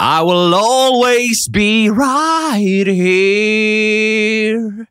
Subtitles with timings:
[0.00, 4.86] I will always be right here,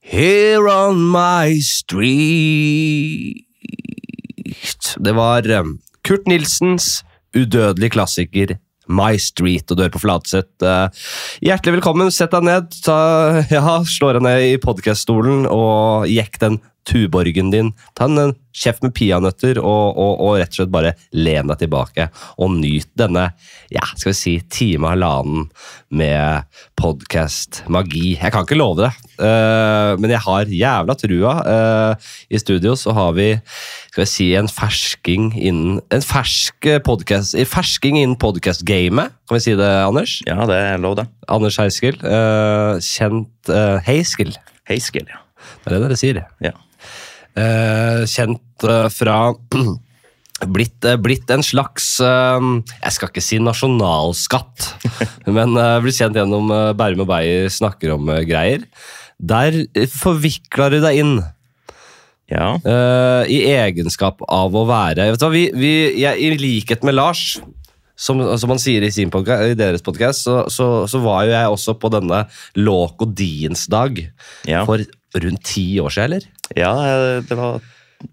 [0.00, 3.46] here on my street.
[4.98, 5.62] Det var eh,
[6.02, 8.56] Kurt Nilsens udødelige klassiker
[8.88, 10.66] My Street, og dør på Fladseth.
[10.66, 10.90] Eh,
[11.46, 12.74] Hjertelig velkommen, sett deg ned.
[12.82, 12.98] Ta,
[13.54, 16.58] ja, slå deg ned i podkaststolen og jekk den
[16.90, 17.72] tuborgen din.
[17.94, 21.60] Ta en eh, kjeft med peanøtter og, og, og rett og slett bare len deg
[21.62, 22.08] tilbake
[22.42, 23.28] og nyt denne
[23.70, 25.46] ja, skal vi si, time halvannen
[25.94, 26.48] med
[26.80, 28.16] podkast-magi.
[28.16, 28.90] Jeg kan ikke love det,
[29.22, 31.34] uh, men jeg har jævla trua.
[31.46, 33.28] Uh, I studio så har vi
[33.92, 39.14] skal vi si, en fersking innen en fersk podcast, fersking innen podkast-gamet.
[39.30, 40.18] Kan vi si det, Anders?
[40.26, 41.06] Ja, det er lov, det.
[41.30, 42.00] Anders Heiskil.
[42.02, 44.34] Uh, kjent uh, Heiskil.
[44.70, 45.22] Heiskill, ja.
[45.62, 46.24] Det er det dere sier.
[46.42, 46.56] ja.
[47.38, 49.18] Eh, kjent eh, fra
[50.54, 54.70] blitt, eh, blitt en slags Jeg skal ikke si nasjonalskatt,
[55.36, 58.66] men blitt kjent gjennom Bærum og Beyer snakker om eh, greier.
[59.20, 59.62] Der
[60.00, 61.14] forvikler du deg inn
[62.30, 62.54] Ja,
[63.26, 67.40] i egenskap av å være vet du hva, vi, vi, jeg, I likhet med Lars,
[68.00, 71.34] som, som han sier i, sin podcast, i deres podkast, så, så, så var jo
[71.34, 72.22] jeg også på denne
[72.56, 73.98] Låk og Diens dag
[74.48, 74.62] ja.
[74.64, 74.80] for
[75.14, 76.28] rundt ti år siden, eller?
[76.58, 76.74] ja
[77.26, 77.60] det var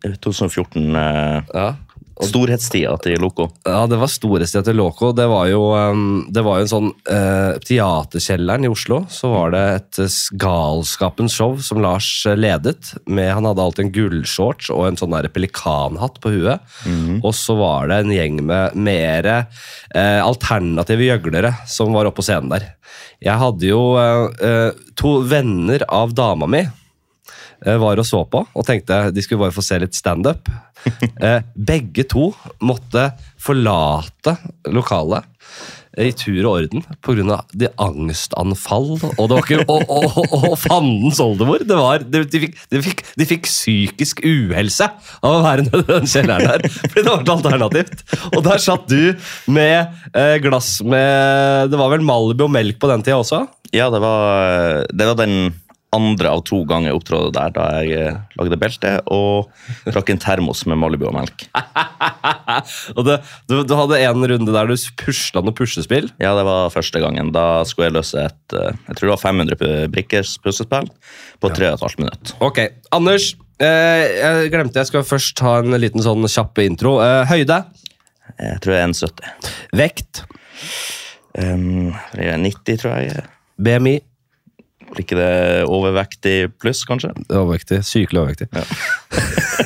[0.04, 0.96] 2014.
[0.96, 1.76] Eh, Ja.
[2.18, 3.46] storhetstida til Loco.
[3.64, 5.12] Ja, det var storhetstida til Loco.
[5.14, 5.62] Det var jo,
[6.34, 9.04] det var jo en sånn uh, Teaterkjelleren i Oslo.
[9.14, 12.90] Så var det et uh, galskapens show som Lars ledet.
[13.06, 16.66] Med, han hadde alltid en gullshorts og en sånn der pelikanhatt på huet.
[17.22, 22.26] Og så var det en gjeng med mer uh, alternative gjøglere som var oppe på
[22.26, 22.72] scenen der.
[23.22, 26.74] Jeg hadde jo uh, to venner av dama mi eh,
[27.66, 30.50] var og så på og tenkte de skulle bare få se litt standup.
[31.18, 32.30] Eh, begge to
[32.62, 33.10] måtte
[33.42, 34.36] forlate
[34.72, 35.26] lokalet
[35.98, 37.40] i tur og orden pga.
[37.58, 41.66] de angstanfall og, det var ikke, og, og, og, og fandens oldemor.
[41.66, 44.90] Det var, de, de, fikk, de, fikk, de fikk psykisk uhelse
[45.22, 46.68] av å være nede i den kjelleren der.
[46.78, 48.04] Fordi det var et alternativt.
[48.34, 49.02] Og der satt du
[49.50, 53.46] med eh, glass med Det var vel Malibu og melk på den tida også?
[53.74, 55.50] Ja, det var, det var den
[55.96, 59.48] andre av to ganger jeg opptrådte der da jeg eh, lagde belte, og
[59.88, 61.46] drakk en termos med Malibu og melk.
[62.98, 63.18] og det,
[63.48, 66.10] du, du hadde en runde der du pusla noe puslespill.
[66.20, 67.32] Ja, det var første gangen.
[67.36, 70.92] Da skulle jeg løse et eh, jeg tror det var 500 brikkers puslespill
[71.44, 72.36] på 3,5 minutter.
[72.44, 72.64] Ok,
[72.96, 73.32] Anders.
[73.58, 76.98] Eh, jeg glemte jeg skal først ha en liten sånn kjapp intro.
[77.02, 77.64] Eh, høyde.
[78.38, 79.56] Jeg tror jeg er 1,70.
[79.80, 80.22] Vekt.
[81.38, 83.26] Um, er 90, tror jeg.
[83.62, 83.98] BMI.
[84.94, 87.12] Blir ikke det overvektig pluss, kanskje?
[87.30, 87.82] Overvektig.
[87.86, 88.48] Sykelig overvektig.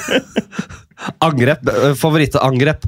[1.28, 1.68] angrep.
[1.70, 2.88] Eh, Favorittangrep.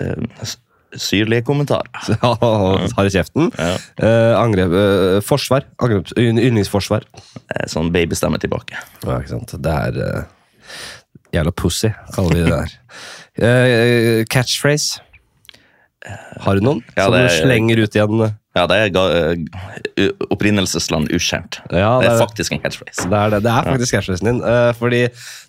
[0.00, 0.52] Eh,
[0.94, 1.88] Syrlige kommentarer.
[2.94, 3.48] Har i kjeften.
[3.58, 3.72] Ja.
[3.98, 4.70] Eh, angrep.
[4.78, 5.66] Eh, forsvar.
[5.82, 7.06] Angrep, yndlingsforsvar.
[7.50, 8.78] Eh, Sånn babystemme tilbake.
[9.02, 9.56] Ja, ikke sant.
[9.64, 10.22] Det er eh,
[11.34, 12.78] Jævla pussy, kaller vi det der.
[13.34, 15.00] Eh, catchphrase.
[16.44, 18.20] Har du noen Ja, som det du er- slenger ut igjen?
[18.54, 19.34] Ja, det er ga-
[19.98, 21.58] eh, opprinnelsesland ukjent.
[21.74, 23.08] Ja, det det er faktisk en catchphrase.
[23.10, 23.40] Det er, det.
[23.42, 24.42] det er faktisk catchphrasen din.
[24.46, 25.00] eh, fordi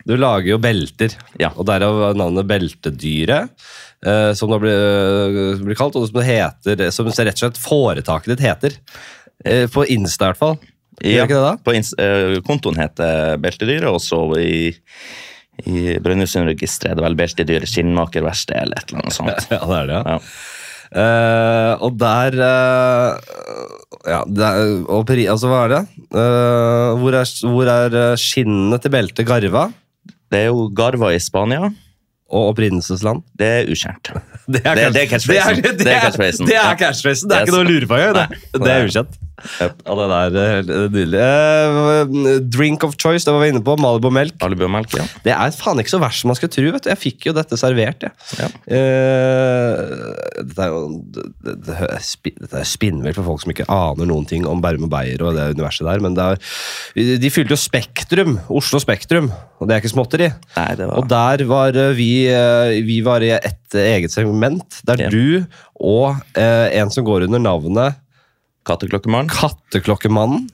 [0.10, 1.52] du lager jo belter, Ja.
[1.56, 3.50] og derav navnet Beltedyret.
[4.06, 8.36] eh, som det blir, blir kalt, og som det heter Som rett og slett foretaket
[8.36, 8.74] ditt heter.
[9.74, 10.58] På Insta, i hvert fall.
[11.04, 11.58] Gjør ikke det da?
[11.62, 14.74] På kontoen heter Beltedyret, og så i,
[15.68, 19.48] i Brønnøysundregisteret er det vel Beltedyret skinnmakerverksted eller et eller annet sånt.
[19.52, 20.04] Ja, det er det, ja.
[20.16, 20.20] Ja.
[20.96, 23.16] Eh, og der uh,
[24.08, 25.82] Ja, det er, og, peri, altså, hva er det?
[26.14, 29.66] Uh, hvor, er, hvor er skinnene til beltet garva?
[30.32, 31.68] Det er jo Garva i Spania.
[32.26, 33.22] Og opprinnelsesland?
[33.38, 34.10] Det er ukjent.
[34.54, 34.78] Det er
[35.10, 35.32] catchphrasen.
[35.32, 36.10] Det er, Det er.
[36.46, 36.70] Det er
[37.30, 38.34] Det er ikke noe å lure på engang.
[38.36, 39.20] Det, det er ukjent.
[39.60, 39.68] Ja,
[40.00, 41.22] det der er nydelig.
[41.22, 43.76] Eh, drink of choice, det var vi inne på.
[43.82, 44.38] Malibu melk.
[44.42, 45.06] Malibu ja.
[45.26, 46.66] Det er faen ikke så verst som man skal tro.
[46.72, 46.90] vet du.
[46.94, 48.06] Jeg fikk jo dette servert.
[48.40, 48.48] Ja.
[48.72, 49.82] Eh,
[50.46, 50.82] dette er jo
[51.16, 54.62] det, det, det er spi- dette spinnvilt for folk som ikke aner noen ting om
[54.64, 56.04] Bærum og Beyer og det universet der.
[56.06, 56.40] Men er,
[56.96, 59.30] de fylte jo Spektrum, Oslo Spektrum,
[59.60, 60.32] og det er ikke småtteri.
[60.56, 64.82] Nei, det var Og der var eh, vi, eh, vi var i et eget segment,
[64.88, 65.44] der du
[65.76, 67.98] og eh, en som går under navnet
[68.66, 69.32] Katteklokkemann.
[69.32, 70.50] Katteklokkemannen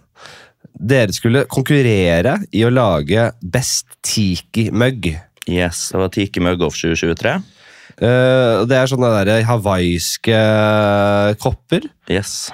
[0.82, 5.12] Dere skulle konkurrere i å lage best tiki-mugg.
[5.50, 7.34] Yes, det var Tiki Mugoff 2023.
[8.02, 10.38] Uh, det er sånne der hawaiiske
[11.42, 11.86] kopper.
[12.10, 12.50] Yes.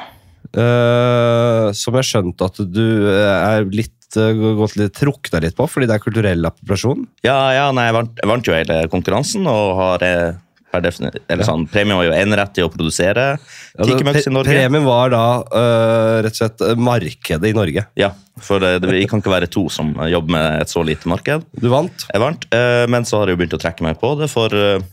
[0.55, 5.67] Uh, som jeg skjønte at du eh, er litt eh, gått litt deg litt på,
[5.69, 7.03] fordi det er kulturell appropriasjon.
[7.27, 10.39] Ja, ja nei, jeg, vant, jeg vant jo hele konkurransen og har eh,
[10.75, 14.51] eller sånn, Premien var jo enerett til å produsere Ja, det- Tikemux i Norge.
[14.51, 17.85] Premien var da uh, rett og slett øh, markedet i Norge.
[17.97, 18.11] Ja,
[18.43, 21.47] for det, det, vi kan ikke være to som jobber med et så lite marked.
[21.57, 22.07] Du vant.
[22.11, 24.53] Jeg vant, uh, men så har jeg jo begynt å trekke meg på det for
[24.53, 24.83] uh,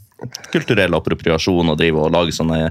[0.54, 2.68] kulturell appropriasjon og drive og lage sånne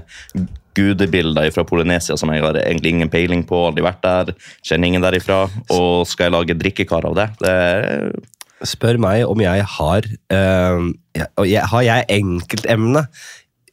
[0.74, 4.32] gudebilder fra Polynesia som jeg har egentlig ingen peiling på, aldri vært der,
[4.64, 7.28] kjenner ingen derifra, og skal jeg lage drikkekar av det?
[7.38, 8.08] Det er
[8.64, 10.84] Spør meg om jeg har uh,
[11.44, 13.04] jeg, Har jeg enkeltemne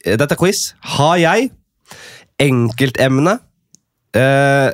[0.06, 0.72] Eh, Dette er quiz.
[0.98, 1.52] Har jeg
[2.42, 3.38] enkeltemne
[4.18, 4.70] uh,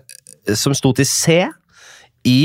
[0.56, 1.42] som sto til C
[2.28, 2.42] i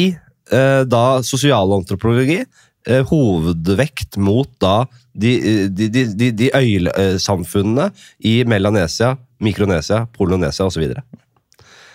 [0.52, 2.44] uh, da sosialantropologi?
[2.82, 7.84] hovedvekt mot da de, de, de, de øysamfunnene
[8.26, 10.88] i Melanesia, Mikronesia, Polonesia osv.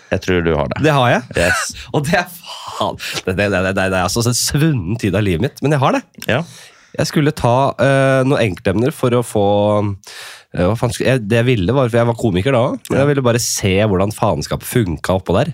[0.08, 0.80] Jeg tror du har det.
[0.86, 1.22] Det har jeg.
[1.36, 1.68] Yes.
[1.94, 5.44] Og det er faen Det, det, det, det, er altså en svunnen tid av livet
[5.44, 6.02] mitt, men jeg har det.
[6.28, 6.42] Ja.
[6.98, 9.46] Jeg skulle ta uh, noen enkeltemner for å få
[9.84, 13.10] uh, faen, jeg, Det jeg ville, var for jeg var komiker da òg, men jeg
[13.12, 15.52] ville bare se hvordan faenskapet funka oppå der.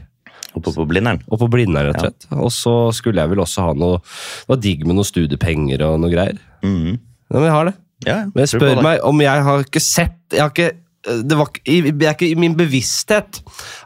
[0.54, 1.18] Oppe på Blindern.
[1.34, 2.28] Og på Blindern, rett og slett.
[2.38, 5.98] Og så skulle jeg vel også ha noe Det var digg med noen studiepenger og
[6.02, 6.38] noe greier.
[6.62, 6.94] Mm.
[6.94, 7.74] Ja, men jeg har det.
[8.04, 10.72] Ja, Men jeg tror på spør meg om jeg har ikke sett jeg har ikke,
[11.04, 13.40] det, var, i- det er ikke i min bevissthet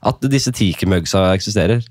[0.07, 1.83] at disse tikermugsa eksisterer.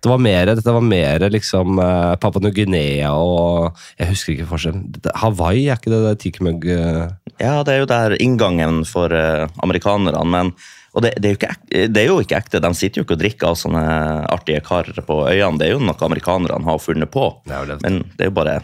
[0.00, 4.86] Det var mer, dette var mer liksom uh, Papua New-Guinea og Jeg husker ikke forskjellen.
[5.20, 9.44] Hawaii, er ikke det der tikimug eh, Ja, det er jo der inngangen for eh,
[9.62, 10.54] amerikanerne, men
[10.96, 11.52] og det, det, er ikke,
[11.94, 12.58] det er jo ikke ekte.
[12.64, 13.82] De sitter jo ikke og drikker av sånne
[14.32, 15.60] artige karer på øyene.
[15.60, 17.28] Det er jo noe amerikanerne har funnet på.
[17.46, 17.76] Det det.
[17.84, 18.56] Men det er jo bare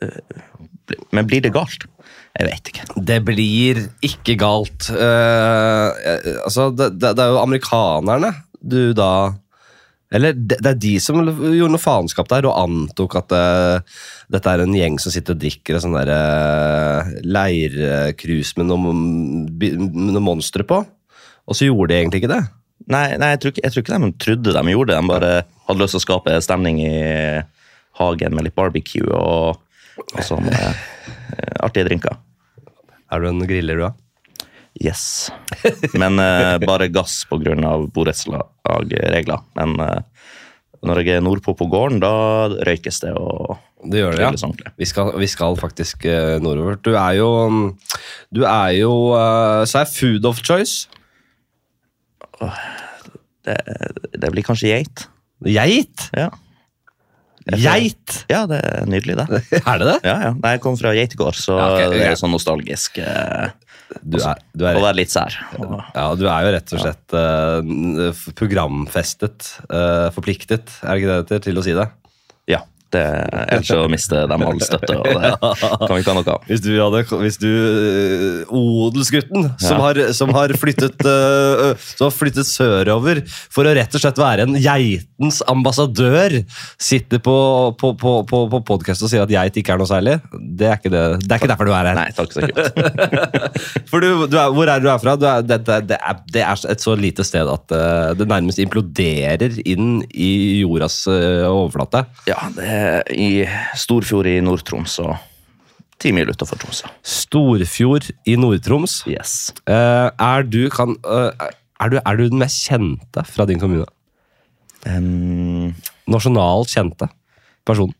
[0.00, 0.38] eh,
[1.12, 1.84] Men blir det galt?
[2.34, 2.88] Jeg vet ikke.
[3.10, 4.88] Det blir ikke galt.
[4.90, 6.04] Eh,
[6.42, 8.32] altså, det, det, det er jo amerikanerne
[8.64, 9.34] du da
[10.14, 13.94] Eller det, det er de som gjorde noe faenskap der og antok at eh,
[14.32, 19.02] dette er en gjeng som sitter og drikker en sånn der uh, leircruise med noen,
[19.50, 20.80] noen monstre på.
[21.44, 22.42] Og så gjorde de egentlig ikke det.
[22.90, 25.00] Nei, nei jeg, tror ikke, jeg tror ikke de trodde de gjorde det.
[25.00, 25.32] De bare
[25.68, 26.94] hadde lyst til å skape stemning i
[28.00, 29.60] hagen med litt barbecue og,
[30.02, 30.84] og sånn eh,
[31.62, 32.18] artige drinker.
[33.14, 33.92] Er du en griller, du, da?
[34.82, 35.30] Yes.
[35.94, 37.54] Men uh, bare gass pga.
[37.94, 39.44] borettslagregler.
[39.60, 40.00] Men uh,
[40.84, 42.10] når jeg er nordpå på gården, da
[42.66, 44.72] røykes det og Det gjør det, ja.
[44.80, 46.80] Vi skal, vi skal faktisk uh, nordover.
[46.82, 47.30] Du er jo
[48.34, 48.92] Du er jo
[49.68, 50.88] Så er food of choice.
[53.44, 53.58] Det,
[54.18, 55.06] det blir kanskje geit.
[55.44, 56.08] Geit!
[56.16, 56.32] Ja.
[57.52, 58.24] Geit!
[58.32, 59.40] ja, det er nydelig, det.
[59.68, 59.98] Er det det?
[60.08, 60.32] Ja, ja.
[60.38, 62.96] Nei, jeg kom fra geitegård, så Ja, okay, det er sånn nostalgisk.
[63.04, 63.50] Eh,
[64.00, 65.36] Du er, du er, å være litt sær.
[65.60, 71.10] Og, ja, du er jo rett og slett eh, programfestet, eh, forpliktet, er det ikke
[71.10, 71.90] det det heter, til å si det?
[72.50, 72.62] ja.
[72.94, 73.02] Det,
[73.48, 76.44] ellers så mister de all støtte, og det kan vi ikke ha noe av.
[76.46, 79.80] Hvis du, hadde, hvis du eh, Odelsgutten, som, Ja.
[79.82, 84.46] har, som, har flyttet, uh, som har flyttet sørover for å rett og slett være
[84.46, 86.36] en geitens ambassadør,
[86.80, 87.36] sitter på,
[87.80, 90.78] på, på, på, på podkast og sier at geit ikke er noe særlig, det er
[90.78, 91.98] ikke, det, det er ikke derfor du er her.
[91.98, 92.44] Nei, takk så.
[93.90, 95.14] For du, du er, Hvor er du er fra?
[95.18, 95.58] Du er, det,
[95.98, 100.30] er, det er et så lite sted at uh, det nærmest imploderer inn i
[100.62, 102.04] jordas uh, overflate.
[102.30, 102.68] Ja, det
[103.14, 103.44] i
[103.78, 105.14] Storfjord i Nord-Troms og
[106.02, 106.90] ti mil utenfor Tromsø.
[107.06, 109.00] Storfjord i Nord-Troms.
[109.10, 109.52] Yes.
[109.70, 111.46] Eh, er, du, kan, eh,
[111.80, 113.86] er, du, er du den mest kjente fra din kommune?
[114.84, 115.72] Um,
[116.12, 117.08] Nasjonalt kjente
[117.64, 117.94] person?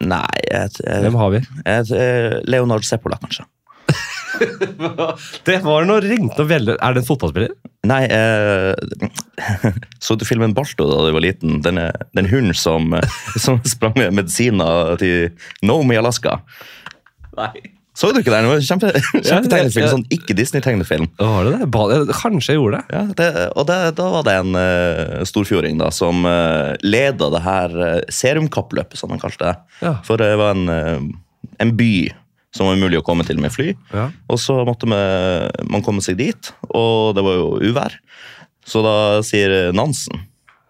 [0.00, 1.40] nei, jeg, jeg, Hvem har vi?
[1.60, 3.44] jeg, Leonard Seppola, kanskje.
[5.48, 7.52] Det var noe ringt og veldig Er det en fotballspiller?
[7.90, 9.72] Nei, eh,
[10.04, 11.60] så du filmen Balto da du var liten?
[11.64, 11.80] Den,
[12.16, 15.30] den hunden som, eh, som sprang med medisiner til
[15.64, 16.40] Nome i Alaska.
[17.38, 17.52] Nei.
[18.00, 18.46] Så du ikke den?
[18.64, 19.90] Kjempe, kjempetegnefilm, ja.
[19.92, 21.08] sånn ikke Disney-tegnefilm.
[21.18, 22.14] Var det det?
[22.16, 22.94] Kanskje jeg gjorde det.
[22.94, 23.26] Ja, det,
[23.58, 27.90] og det, da var det en uh, storfjording da, som uh, leda det her uh,
[28.08, 29.54] serumkappløpet, som han kalte det.
[29.82, 29.96] Ja.
[30.06, 31.92] For det var en, uh, en by
[32.56, 33.72] som var umulig å komme til med fly.
[33.94, 34.08] Ja.
[34.30, 37.94] Og så måtte man komme seg dit, og det var jo uvær.
[38.66, 40.26] Så da sier Nansen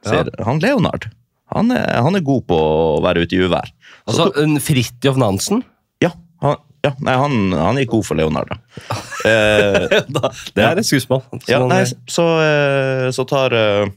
[0.06, 1.08] sier, Han Leonard
[1.50, 3.70] han er, han er god på å være ute i uvær.
[4.06, 4.28] Altså,
[4.62, 5.64] Fridtjof Nansen?
[6.02, 6.12] ja,
[6.44, 8.52] han, ja, nei, han, han gikk god for Leonard.
[8.52, 8.60] Da.
[9.20, 9.82] Eh,
[10.56, 11.20] det er et skuespill.
[11.44, 13.90] Ja, nei, så, eh, så tar eh,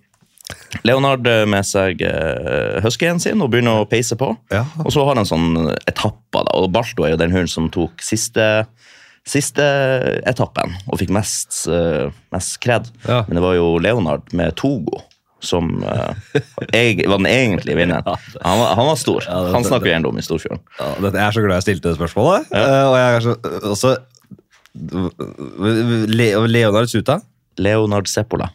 [0.87, 4.31] Leonard eh, med seg uh, huskyen sin og begynner å peise på.
[4.53, 4.65] Ja.
[4.83, 8.01] Og så har han sånn etapper, da, og Balto er jo den hunden som tok
[8.03, 8.65] siste,
[9.27, 9.63] siste
[10.27, 12.89] etappen og fikk mest, eh, mest kred.
[13.07, 13.21] Ja.
[13.27, 15.01] Men det var jo Leonard med Togo
[15.43, 16.13] som uh,
[16.71, 18.05] jeg, var den egentlige vinneren.
[18.47, 19.25] Han var, han var stor.
[19.27, 20.61] Ja, det- Han snakker vi gjerne om i Storfjorden.
[20.79, 22.45] Ja, jeg er så glad jeg stilte det spørsmålet.
[22.47, 23.33] Uh, og jeg er så,
[23.73, 23.91] også
[26.13, 27.19] Le Leonard Suta?
[27.59, 28.49] Leonard Seppola.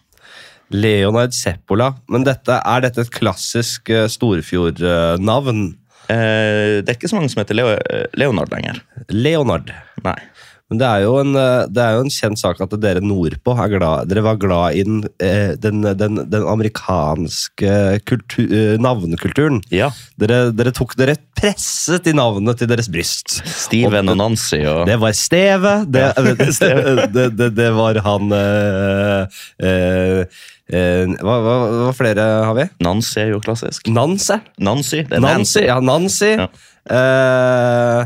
[0.75, 1.93] Leonard Seppola.
[2.13, 5.71] Men dette, er dette et klassisk uh, Storfjord-navn?
[6.09, 7.75] Eh, det er ikke så mange som heter Leo,
[8.17, 8.81] Leonard lenger.
[9.13, 9.73] Leonard.
[10.07, 10.17] Nei.
[10.69, 13.55] Men det er, jo en, eh, det er jo en kjent sak at dere nordpå
[13.73, 17.71] glad, dere var glad i den, eh, den, den, den amerikanske
[18.05, 19.63] kultur, eh, navnekulturen.
[19.73, 19.89] Ja.
[20.21, 23.39] Dere, dere tok dere presset i navnet til deres bryst.
[23.49, 25.75] Steven og Nancy og Det var Steve.
[25.89, 31.55] Det, Ja, det, det, det, det var han eh, eh, eh, hva, hva,
[31.87, 32.67] hva flere har vi?
[32.85, 33.89] Nancy er jo klassisk.
[33.89, 34.37] Nancy.
[34.61, 35.05] Nancy.
[35.09, 35.63] Det er Nancy.
[35.63, 35.65] Nancy.
[35.69, 36.33] Ja, Nancy.
[36.37, 36.49] Ja.
[36.89, 38.05] Uh,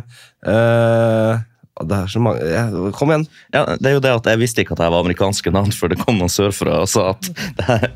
[0.50, 1.42] eh,
[1.88, 2.64] det er så mange ja,
[2.96, 3.24] Kom igjen.
[3.54, 5.92] Ja, det er jo det at Jeg visste ikke at jeg var amerikanske navn før
[5.92, 7.88] det kom noen sørfra og sa at det her,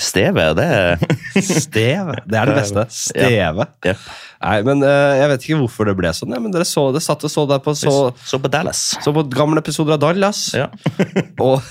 [0.00, 1.02] Steve, det er
[1.42, 2.18] Steve.
[2.26, 2.86] Det er det beste.
[2.92, 3.66] Steve.
[3.86, 3.96] Ja.
[4.42, 7.26] Nei, men eh, Jeg vet ikke hvorfor det ble sånn, men dere så det satt
[7.26, 7.96] og så der på så,
[8.26, 8.84] Så på Dallas.
[9.02, 10.44] så på gamle episoder av Dallas.
[10.56, 10.68] Ja.
[11.42, 11.62] Og,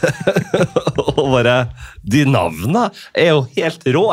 [1.08, 1.58] og bare
[2.04, 4.06] De navnene er jo helt rå!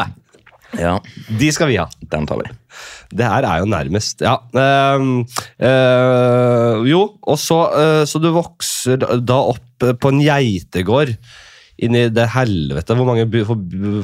[0.77, 0.99] Ja,
[1.41, 1.87] De skal vi ha.
[2.13, 2.51] den tar vi.
[3.09, 4.35] Det her er jo nærmest Ja.
[4.53, 5.25] Uh,
[5.65, 9.65] uh, jo, og så uh, Så du vokser da opp
[10.03, 11.15] på en geitegård
[11.79, 12.97] inni det helvete.
[12.99, 13.25] Hvor mange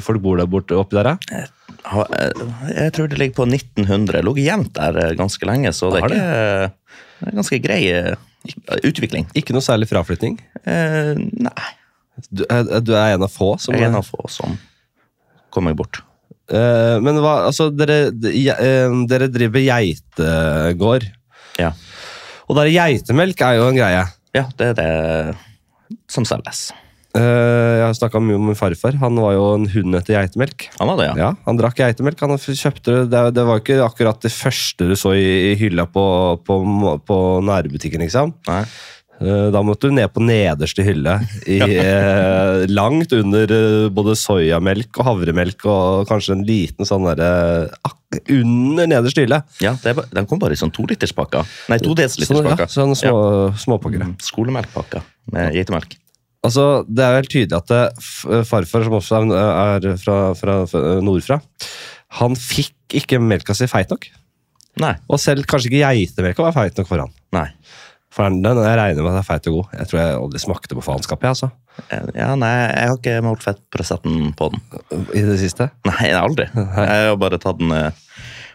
[0.01, 1.17] folk bor der borte oppi der?
[1.27, 1.49] Jeg,
[1.91, 4.21] eh, Jeg tror det ligger på 1900.
[4.23, 6.21] Lå jevnt der eh, ganske lenge, så det er ikke
[7.19, 8.15] det er ganske grei eh,
[8.87, 9.27] utvikling.
[9.35, 10.39] Ikke noe særlig fraflytting?
[10.63, 11.67] Eh, nei,
[12.31, 14.55] Du, du er en av få som jeg er en av få som
[15.51, 15.99] kommer bort.
[16.51, 21.07] Eh, Men hva, altså, dere, de- uh, dere driver geitegård.
[21.59, 21.71] Ja.
[22.49, 24.05] Og der geitemelk er jo en greie.
[24.35, 25.35] ja, det er det
[26.11, 26.67] som selges.
[27.15, 27.21] Uh,
[27.79, 28.97] Jeg har snakka mye om min farfar.
[28.99, 30.65] Han var jo en hund etter geitemelk.
[30.81, 31.15] Han var det, ja.
[31.15, 32.19] Ja, Han drakk geitemelk.
[32.19, 33.03] Han kjøpte det.
[33.13, 36.03] Det, det var ikke akkurat det første du så i, i hylla på,
[36.43, 36.57] på,
[37.07, 38.03] på nærbutikken.
[38.03, 38.33] liksom.
[38.49, 38.65] Nei.
[39.21, 41.17] Eh, Da måtte du ned på nederste hylle,
[41.47, 47.69] i, eh, langt under eh, både soyamelk og havremelk og kanskje en liten sånn derre
[48.31, 49.41] Under nederste hylle.
[49.63, 51.47] Ja, det er, Den kom bare i sånn toliterspakker.
[51.71, 54.05] Nei, to Sånn, ja, sånn små, ja.
[54.05, 55.03] Mm, Skolemelkpakker
[55.33, 55.97] med geitemelk.
[56.45, 57.81] Altså, det er jo helt tydelig at det,
[58.47, 61.39] farfar, som også er fra, fra, fra nordfra,
[62.21, 64.05] han fikk ikke melka si feit nok.
[64.83, 64.93] Nei.
[65.09, 67.13] Og selv kanskje ikke geitemelka var feit nok for han.
[67.35, 67.47] Nei.
[68.15, 69.73] For den, den, jeg regner med at den er feit og god.
[69.75, 71.27] Jeg tror jeg aldri smakte på faenskapet.
[71.33, 71.49] Altså.
[72.15, 74.61] Ja, nei, jeg har ikke målt fettprosenten på den.
[75.11, 75.67] I det siste.
[75.89, 76.45] Nei, aldri.
[76.55, 77.91] Jeg har bare tatt den eh,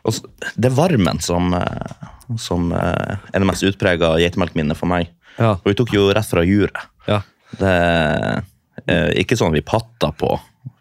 [0.08, 2.08] og så- Det er varmen som, eh,
[2.40, 5.10] som eh, er det mest utprega geitemelkminnet for meg.
[5.36, 5.52] Ja.
[5.60, 6.80] Og vi tok jo rett fra juret.
[7.06, 7.20] ja.
[7.60, 7.66] Det
[8.88, 10.28] er ikke sånn vi patta på.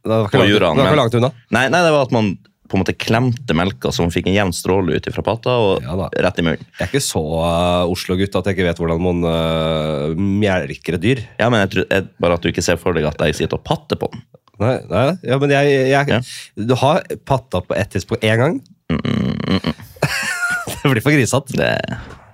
[0.06, 1.30] Det var ikke, langt, det var ikke langt unna.
[1.52, 2.38] Nei, nei, det var at man
[2.70, 5.86] på en måte klemte melka så man fikk en jevn stråle ut fra patta og
[5.86, 6.66] Ja rett i munnen.
[6.78, 11.04] Jeg er ikke så uh, Oslo-gutt at jeg ikke vet hvordan man uh, mjelker et
[11.04, 11.24] dyr.
[11.42, 13.60] Ja, men jeg tror, jeg, Bare at du ikke ser for deg at jeg sitter
[13.60, 14.24] og patter på den.
[14.60, 16.20] Nei, nei ja, men jeg, jeg Ja.
[16.56, 18.60] Du har patta på ett tidspunkt én gang.
[20.84, 21.58] det blir for grisete.
[21.58, 21.72] Det,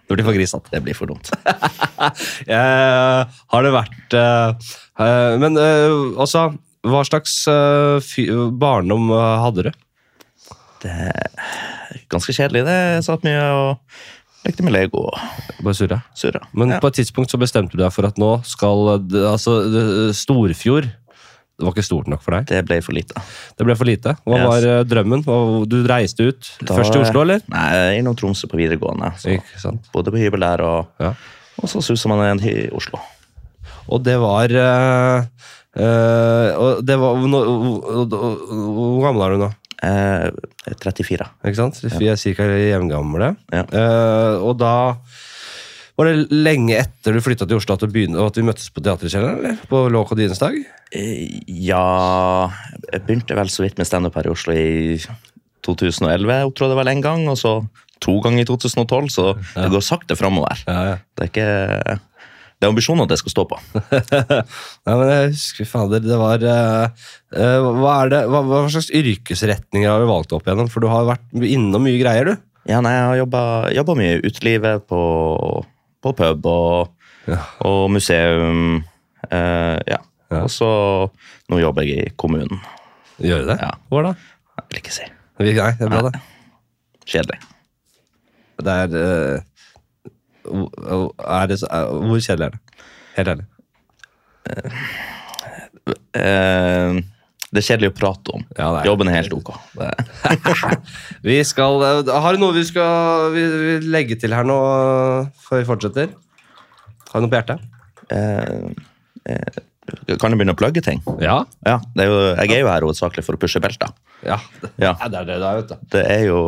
[0.08, 0.70] Det blir for grisete.
[0.72, 1.30] det blir for dumt.
[2.54, 4.54] jeg, har det vært uh,
[5.02, 6.50] eh, Men eh, også,
[6.86, 9.72] hva slags eh, barndom eh, hadde du?
[10.86, 12.62] Det er ganske kjedelig.
[12.68, 12.76] det.
[13.00, 15.08] Jeg satt mye og lekte med Lego
[15.66, 15.98] Bare surra.
[16.14, 16.44] surra.
[16.54, 16.80] Men ja.
[16.84, 18.92] på et tidspunkt så bestemte du deg for at nå skal
[19.26, 19.56] altså,
[20.14, 20.86] Storfjord
[21.56, 22.46] Det var ikke stort nok for deg.
[22.52, 23.16] Det ble for lite.
[23.58, 24.14] Det ble for lite.
[24.28, 24.48] Hva Yes.
[24.52, 25.24] var eh, drømmen?
[25.72, 27.40] Du reiste ut Da- først til Oslo, eller?
[27.50, 29.14] Nei, innom Tromsø på videregående.
[29.18, 29.88] Så Ikke sant?
[29.94, 31.14] bodde på hybel der, og, Ja.
[31.64, 33.00] og så susa man igjen i Oslo.
[33.88, 35.24] Og det var øh,
[35.80, 39.50] øh, og det var Hvor gammel er du nå?
[39.86, 41.30] Eh, 34.
[41.46, 41.80] Ikke sant?
[41.86, 42.50] Vi er ca.
[42.50, 43.32] jevngamle.
[43.54, 43.64] Ja.
[43.70, 44.76] Eh, og da
[45.96, 49.40] var det lenge etter du flytta til Oslo at, begynte, at vi møttes på Teaterkjelleren?
[49.40, 49.62] eller?
[49.72, 50.58] På Låk og Dines dag?
[50.92, 52.50] Eh, Ja
[52.92, 55.00] Jeg begynte vel så vidt med standup her i Oslo i
[55.66, 57.56] 2011, jeg opptrådte vel en gang, og så
[58.04, 59.24] to ganger i 2012, så
[59.56, 60.60] det går sakte framover.
[60.68, 60.98] Ja, ja.
[61.16, 61.96] Det er ikke
[62.56, 63.58] Det er ambisjonen at jeg skal stå på.
[64.88, 68.88] Nei, men jeg husker fader, det var eh, eh, hva, er det, hva, hva slags
[68.96, 70.70] yrkesretninger har du valgt opp igjennom?
[70.72, 72.36] For du har vært innom mye greier, du.
[72.72, 75.02] Ja, nei, Jeg har jobba- mye i utelivet, på,
[76.02, 76.94] på pub og,
[77.30, 77.42] Ja.
[77.66, 78.84] og museum.
[79.26, 80.00] Uh, ja.
[80.32, 80.42] Ja.
[80.44, 80.68] Og så
[81.52, 82.60] nå jobber jeg i kommunen.
[83.22, 83.60] Gjør du det?
[83.62, 83.72] Ja.
[83.92, 84.16] Hvor da?
[84.58, 85.06] Jeg vil ikke si.
[85.44, 86.22] Vi- Nei, det er bra, det.
[87.06, 87.38] Kjedelig.
[88.66, 89.44] Det er eh, hvor-
[90.46, 92.60] er det, så- er, Hvor kjedelig er det?
[93.16, 93.46] Helt ærlig.
[96.16, 97.02] Eh,
[97.56, 98.44] det er kjedelig å prate om.
[98.58, 99.52] Ja, er- Jobben er helt ok.
[101.30, 104.58] Vi skal, eh, har du noe vi skal vi, vi legge til her nå
[105.46, 106.12] før vi fortsetter?
[107.12, 107.64] Har du noe på hjertet?
[108.12, 108.74] Eh,
[109.32, 109.62] eh,
[110.18, 111.00] kan jeg begynne å plugge ting?
[111.22, 111.44] Ja.
[111.66, 113.94] Ja, det er jo, Jeg er jo her hovedsakelig for å pushe belter.
[114.26, 114.40] Ja.
[114.82, 114.96] Ja.
[114.98, 115.76] ja det er det det er, vet du.
[115.96, 116.40] Det er jo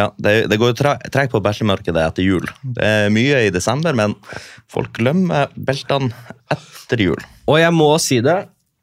[0.00, 2.48] ja, det, det går jo tregt på beltemarkedet etter jul.
[2.64, 4.16] Det er mye i desember, men
[4.70, 6.10] folk glemmer beltene
[6.52, 7.28] etter jul.
[7.50, 8.38] Og jeg må si det,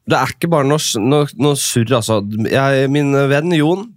[0.08, 2.22] det er ikke bare noe, noe, noe surr, altså.
[2.48, 3.88] Jeg, min venn Jon,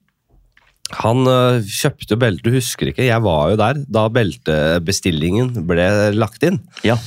[0.99, 5.85] han øh, kjøpte belte, husker ikke, jeg var jo der da beltebestillingen ble
[6.17, 6.59] lagt inn.
[6.87, 6.97] Ja,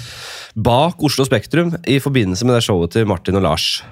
[0.55, 3.83] Bak Oslo Spektrum i forbindelse med det showet til Martin og Lars.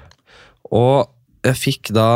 [0.73, 1.11] Og
[1.43, 2.07] jeg fikk da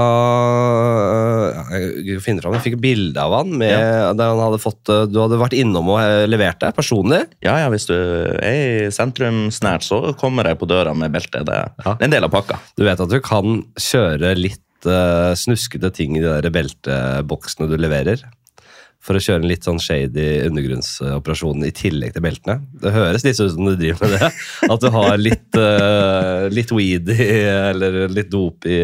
[1.75, 3.75] øh, Jeg finner fram, jeg fikk bilde av han med,
[4.19, 7.25] der han hadde fått øh, Du hadde vært innom og øh, levert deg personlig.
[7.45, 11.43] ja, ja hvis du er i sentrum snært, så kommer jeg på døra med belte.
[11.47, 12.61] Det, er en del av pakka.
[12.79, 17.77] Du vet at du kan kjøre litt uh, snuskete ting i de der belteboksene du
[17.81, 18.23] leverer.
[19.07, 22.59] For å kjøre en litt sånn shady undergrunnsoperasjon i tillegg til beltene.
[22.83, 24.31] Det høres litt ut som du driver med det.
[24.73, 27.29] At du har litt, uh, litt weed i,
[27.71, 28.81] eller litt dop i,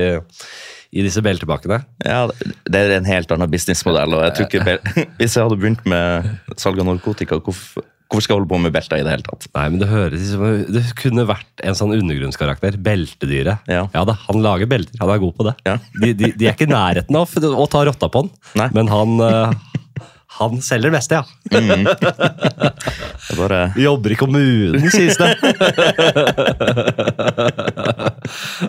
[0.95, 1.81] i disse beltepakkene.
[2.07, 2.27] Ja,
[2.65, 4.15] Det er en helt annen businessmodell.
[4.15, 4.77] og jeg tror ikke
[5.19, 8.75] Hvis jeg hadde begynt med salg av narkotika, hvorfor, hvorfor skal jeg holde på med
[8.77, 9.49] belter i det hele tatt?
[9.57, 10.33] Nei, men Det høres
[10.77, 12.77] det kunne vært en sånn undergrunnskarakter.
[12.79, 13.67] Beltedyret.
[13.73, 13.87] Ja.
[13.91, 15.01] da, Han lager belter.
[15.03, 15.57] Han er god på det.
[15.67, 15.79] Ja.
[15.99, 18.69] De, de, de er ikke i nærheten av å ta rotta på han, Nei.
[18.77, 19.59] men han, eh,
[20.43, 21.25] han selger det meste, ja.
[23.23, 25.31] Det er bare, Jobber i kommunen, sies det.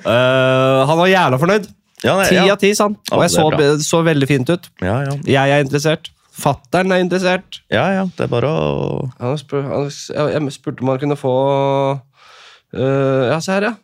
[0.06, 1.70] uh, han var jævla fornøyd.
[2.04, 2.98] ja, Ti av ti, sa han.
[3.12, 3.48] Og jeg så,
[3.84, 4.70] så veldig fint ut.
[4.84, 5.18] Ja, ja.
[5.28, 6.12] Jeg er interessert.
[6.34, 7.62] Fattern er interessert.
[7.70, 8.08] ja, ja.
[8.18, 9.90] Det er bare å Han spør, han,
[10.34, 11.34] jeg spurte om han kunne få
[11.94, 13.76] uh, Ja, se her, ja.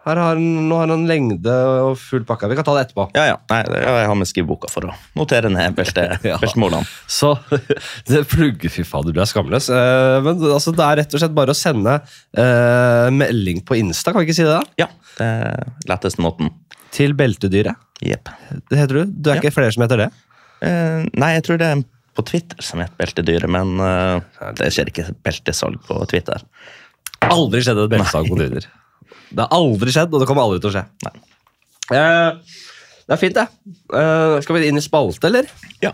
[0.00, 1.52] Her har han, nå har han lengde
[1.84, 2.48] og full pakke.
[2.48, 3.04] Vi kan ta det etterpå.
[3.18, 3.34] Ja, ja.
[3.52, 6.38] Nei, jeg har med skriveboka for å notere ned belte, Ja.
[6.40, 6.88] beltemålene.
[7.04, 7.34] Så
[8.08, 9.68] det plugger, fy fader, du er skamløs.
[9.68, 14.14] Eh, men altså, det er rett og slett bare å sende uh, melding på Insta,
[14.16, 14.56] kan vi ikke si det?
[14.56, 14.86] da?
[14.86, 14.88] Ja,
[15.20, 16.48] det er letteste måten.
[16.96, 17.76] Til beltedyret.
[18.00, 18.32] Yep.
[18.72, 19.04] Det heter du?
[19.20, 19.44] Du er Ja.
[19.44, 20.10] ikke flere som heter det?
[20.64, 21.84] Uh, nei, jeg tror det er
[22.16, 26.40] på Twitter som heter beltedyret, men uh, det skjer ikke beltesalg på Twitter.
[27.28, 28.66] Aldri skjedd et beltesalg på Twitter.
[29.30, 30.84] Det har aldri skjedd, og det kommer aldri til å skje.
[31.90, 32.56] Eh,
[33.06, 33.46] det er fint, det.
[33.98, 35.48] Eh, skal vi inn i spalte, eller?
[35.82, 35.92] Ja.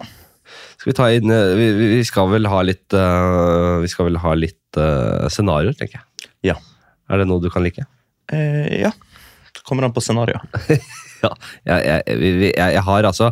[0.77, 4.19] Skal vi ta inn eh, Vi, vi- skal vel ha litt uh, Vi skal vel
[4.23, 6.31] ha litt uh, scenarioer, tenker jeg.
[6.53, 6.57] Ja.
[7.11, 7.87] Er det noe du kan like?
[8.33, 8.93] Eh, ja.
[9.57, 10.45] Det kommer an på scenarioet.
[11.67, 13.31] Ja, jeg, jeg, jeg, har altså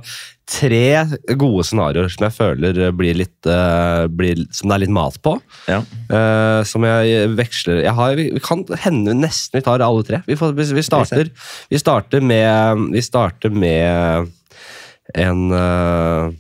[0.49, 1.07] tre
[1.40, 5.37] gode scenarioer som jeg føler blir litt uh, blir, Som det er litt mat på.
[5.70, 5.81] Ja.
[6.11, 10.20] Uh, som jeg veksler Jeg har, vi, kan hende nesten vi tar alle tre.
[10.29, 11.31] Vi, får, vi, vi, starter,
[11.70, 14.33] vi starter med Vi starter med
[15.14, 16.33] en uh,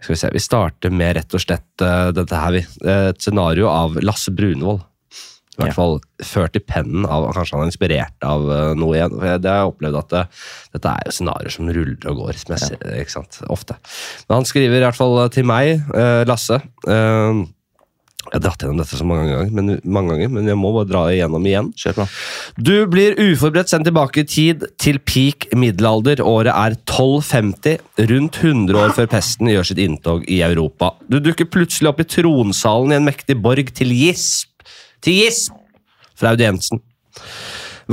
[0.00, 2.64] Skal vi se Vi starter med rett og slett eh, dette her, vi.
[2.90, 4.82] Et scenario av Lasse Brunvoll.
[5.54, 9.14] I hvert fall ført i pennen av Kanskje han er inspirert av eh, noe igjen.
[9.14, 10.22] For jeg, det har jeg opplevd at det,
[10.74, 12.38] dette er jo scenarioer som ruller og går.
[12.40, 13.42] Som jeg ser, ikke sant?
[13.54, 13.76] Ofte.
[14.26, 17.42] Men han skriver i hvert fall til meg, eh, Lasse eh,
[18.24, 20.88] Jeg har dratt gjennom dette så mange ganger, men, mange ganger, men jeg må bare
[20.90, 21.68] dra igjennom igjen.
[21.78, 22.06] Kjør på.
[22.58, 26.24] Du blir uforberedt sendt tilbake i tid til peak middelalder.
[26.24, 27.78] Året er 1250,
[28.10, 30.96] rundt 100 år før pesten gjør sitt inntog i Europa.
[31.06, 34.50] Du dukker plutselig opp i tronsalen i en mektig borg til gisp.
[35.04, 35.52] Til gisp
[36.16, 36.80] fra audiensen.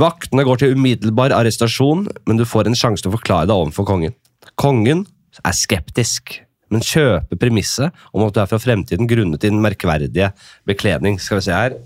[0.00, 3.88] Vaktene går til umiddelbar arrestasjon, men du får en sjanse til å forklare deg overfor
[3.88, 4.14] kongen.
[4.60, 5.04] Kongen
[5.44, 6.38] er skeptisk,
[6.72, 10.30] men kjøper premisset om at du er fra fremtiden grunnet din merkverdige
[10.68, 11.18] bekledning.
[11.20, 11.76] Skal vi se her.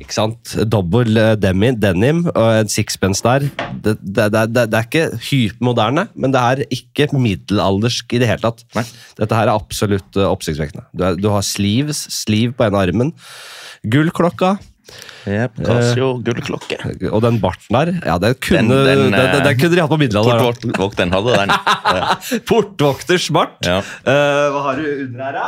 [0.00, 0.52] Ikke sant?
[0.72, 3.44] Dobbel eh, denim og en sixpence der.
[3.84, 8.44] Det, det, det, det, er ikke hypermoderne, men det er ikke middelaldersk i det hele
[8.44, 8.64] tatt.
[8.76, 8.86] Nei.
[9.20, 10.88] Dette her er absolutt eh, oppsiktsvekkende.
[10.96, 13.12] Du, du har sleeves, sleeve på av armen,
[13.86, 14.58] gullklokka,
[15.30, 16.76] Yep, Casio gullklokke.
[17.12, 19.92] og den barten der, ja, den kunne, Den- den, den, den, eh, kunne de hatt
[19.92, 20.42] på middelalderen.
[20.74, 21.52] Portvokteren hadde den.
[21.52, 23.60] Eh, Portvokters bart.
[23.64, 23.78] Ja.
[24.02, 25.46] Uh, hva har du under her, da?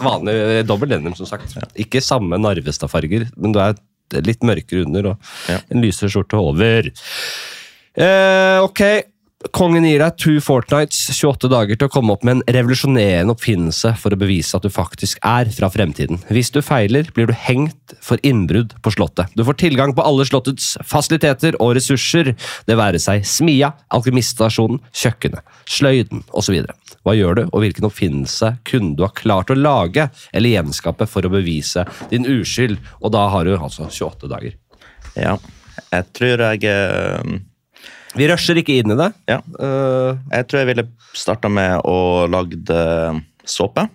[0.00, 1.52] Vanlig eh, dobbel denim, som sagt.
[1.76, 3.76] Ikke samme Narvestad-farger, men du er
[4.24, 5.60] litt mørkere under og Ja.
[5.70, 6.88] en lysere skjorte over.
[7.94, 8.80] Uh, ok,
[9.52, 13.94] kongen gir deg two fortnights, 28 dager, til å komme opp med en revolusjonerende oppfinnelse
[14.00, 16.22] for å bevise at du faktisk er fra fremtiden.
[16.32, 19.32] Hvis du feiler, blir du hengt for innbrudd på slottet.
[19.36, 22.32] Du får tilgang på alle slottets fasiliteter og ressurser,
[22.68, 26.62] det være seg smia, alkymiststasjonen, kjøkkenet, sløyden osv.
[27.04, 31.26] Hva gjør du, og hvilken oppfinnelse kunne du ha klart å lage eller gjenskape for
[31.26, 32.80] å bevise din uskyld?
[33.02, 34.56] Og da har du altså 28 dager.
[35.18, 35.36] ja.
[35.94, 37.34] Jeg tror jeg eh,
[38.14, 39.10] Vi rusher ikke inn i det.
[39.30, 39.40] Ja.
[39.58, 40.86] Eh, Jeg tror jeg ville
[41.18, 41.96] starta med å
[42.30, 42.60] lage
[43.44, 43.88] såpe.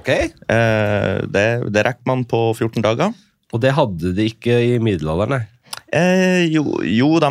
[0.00, 0.08] ok.
[0.08, 3.12] Eh, det, det rekker man på 14 dager.
[3.54, 5.44] Og det hadde de ikke i middelalderen, nei.
[5.94, 7.28] Eh, jo, jo de,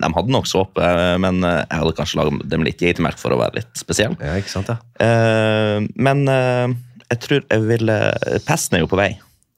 [0.00, 3.34] de hadde nok såpe, eh, men eh, jeg hadde kanskje laget dem litt geitemelk for
[3.34, 4.14] å være litt spesiell.
[4.22, 4.78] Ja, ikke sant, ja.
[5.04, 6.72] Eh, men eh,
[7.12, 7.98] jeg tror jeg ville
[8.46, 9.10] Pesten er jo på vei.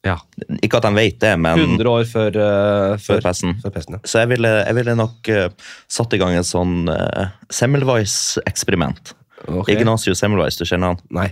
[0.04, 0.18] Ja.
[0.60, 3.54] Ikke at de vet det, men 100 år før, uh, før pesten.
[3.62, 4.02] Før pesten, ja.
[4.04, 5.46] Så jeg ville, jeg ville nok uh,
[5.88, 9.14] satt i gang et sånn uh, Semmelweis-eksperiment.
[9.48, 9.76] Okay.
[9.78, 11.00] Ignacio Semmelweis, du kjenner han?
[11.14, 11.28] Nei.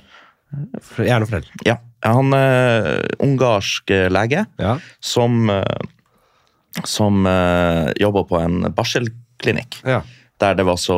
[0.99, 1.47] Gjerne fortell.
[1.69, 1.79] Ja.
[2.05, 4.75] Han er ungarsk eh, lege Ja.
[5.01, 5.47] som,
[6.85, 9.79] som uh, jobber på en barselklinikk.
[9.87, 10.03] Ja.
[10.43, 10.97] Der det var så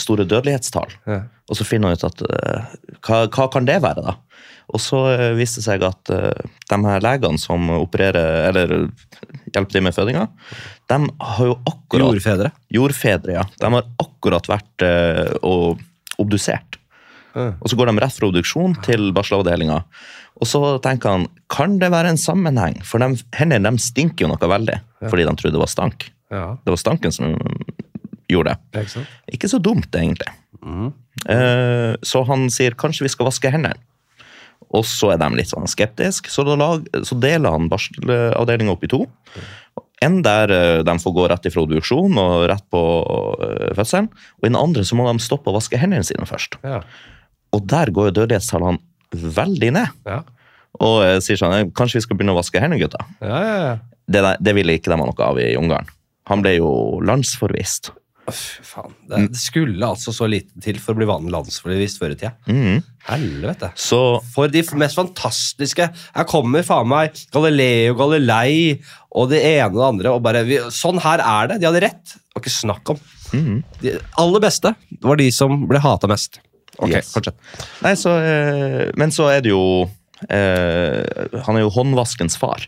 [0.00, 0.94] store dødelighetstall.
[1.06, 1.22] ja.
[1.44, 2.22] Og så finner han ut at
[3.04, 4.14] hva, hva kan det være, da?
[4.74, 8.74] Og så eh, viste det seg at eh, de her legene som opererer, eller
[9.54, 10.24] hjelper til med fødinga,
[10.90, 10.98] de
[11.30, 12.50] har jo akkurat Jordfedre.
[12.74, 13.44] Jordfedre, ja.
[13.60, 15.80] De har akkurat vært eh, og
[16.20, 16.80] obdusert.
[17.34, 17.52] Ja.
[17.58, 19.80] Og så går de rett fra obduksjon til barselavdelinga.
[20.42, 22.80] Og så tenker han, kan det være en sammenheng?
[22.86, 26.08] For de, hendene de stinker jo noe veldig, fordi de trodde det var stank.
[26.34, 26.46] Ja.
[26.62, 27.34] Det var stanken som
[28.30, 28.84] gjorde det.
[28.86, 29.04] Ikke?
[29.38, 30.30] Ikke så dumt, egentlig.
[30.64, 30.90] Mm.
[31.30, 33.78] Eh, så han sier kanskje vi skal vaske hendene.
[34.74, 39.04] Og så er de litt sånn skeptiske, så, så deler han barselavdelinga opp i to.
[40.04, 42.82] En der eh, de får gå rett ifra obduksjon og rett på
[43.46, 44.10] eh, fødselen.
[44.40, 46.58] Og i den andre så må de stoppe å vaske hendene sine først.
[46.66, 46.82] Ja.
[47.54, 48.82] Og der går jo dødelighetstallene
[49.38, 49.98] veldig ned.
[50.08, 50.20] Ja.
[50.82, 53.06] Og sier sånn eh, Kanskje vi skal begynne å vaske hendene, gutta.
[53.22, 53.74] Ja, ja, ja.
[54.04, 55.86] Det, det ville ikke de ha noe av i Ungarn.
[56.28, 56.70] Han ble jo
[57.04, 57.94] landsforvist.
[58.32, 58.94] Faen.
[59.08, 62.30] Det, det skulle altså så lite til for å bli vanlig landsforvist før i tida.
[62.48, 62.78] Mm.
[63.04, 63.68] Helvete.
[63.76, 63.98] Så
[64.32, 68.78] For de mest fantastiske Her kommer faen meg Galileo Galilei
[69.14, 70.14] og det ene og det andre.
[70.16, 71.60] Og bare, vi, sånn her er det.
[71.60, 72.14] De hadde rett.
[72.16, 73.02] Det var ikke snakk om.
[73.34, 73.58] Mm.
[73.82, 73.92] De
[74.24, 74.72] aller beste
[75.04, 76.40] var de som ble hata mest.
[76.80, 77.12] Ok, Yes.
[77.14, 77.36] fortsett.
[77.84, 79.60] Nei, så, øh, men så er det jo
[80.26, 82.64] øh, Han er jo håndvaskens far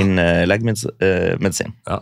[0.00, 1.76] innen øh, legemedisin.
[1.86, 2.00] Ja.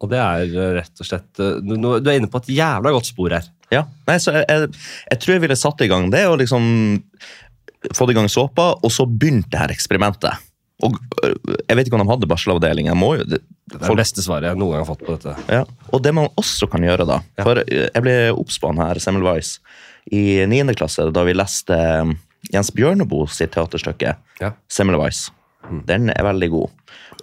[0.00, 2.92] Og det er eh, rett og slett eh, Du, du er inne på et jævla
[2.94, 3.46] godt spor her.
[3.74, 3.84] Ja.
[4.08, 4.68] Nei, så jeg, jeg,
[5.12, 6.68] jeg tror jeg ville satt i gang det og liksom
[7.94, 10.44] fått i gang såpa, og så begynt det her eksperimentet.
[10.86, 11.34] Og øh,
[11.68, 12.88] Jeg vet ikke om de hadde barselavdeling.
[12.90, 13.40] Jo, det,
[13.74, 15.34] er det beste svaret jeg noen gang har fått på dette.
[15.50, 15.64] ja.
[15.92, 17.44] Og det man også kan gjøre, da Ja.
[17.44, 19.56] For jeg ble obs på han her, Semmelweis,
[20.14, 20.62] i 9.
[20.78, 21.76] klasse, da vi leste
[22.54, 24.52] Jens Bjørneboe sitt teaterstykke Ja.
[24.70, 25.26] Semmelweis.
[25.90, 26.70] Den er veldig god.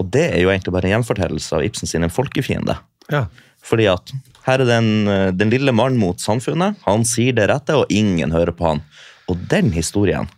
[0.01, 2.77] Og det er jo egentlig bare en gjenfortellelse av Ibsen sin En folkefiende.
[3.11, 3.25] Ja.
[3.65, 4.13] Fordi at
[4.45, 6.77] her er den, øh, den lille mannen mot samfunnet.
[6.85, 8.83] Han sier det rette, og ingen hører på han.
[9.29, 10.29] Og den historien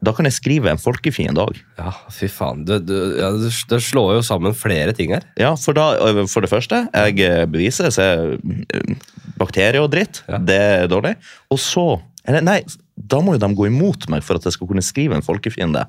[0.00, 1.58] Da kan jeg skrive en folkefiende òg.
[1.76, 2.62] Ja, fy faen.
[2.64, 5.26] Det, det, ja, det, slår jo sammen flere ting her.
[5.36, 8.94] Ja, for, da, for det første, jeg øh, beviser så er øh,
[9.36, 10.22] bakterier og dritt.
[10.24, 10.38] Ja.
[10.40, 11.18] Det er dårlig.
[11.52, 11.84] Og så
[12.24, 12.60] eller Nei,
[12.94, 15.86] da må jo de gå imot meg for at jeg skal kunne skrive en folkefiende.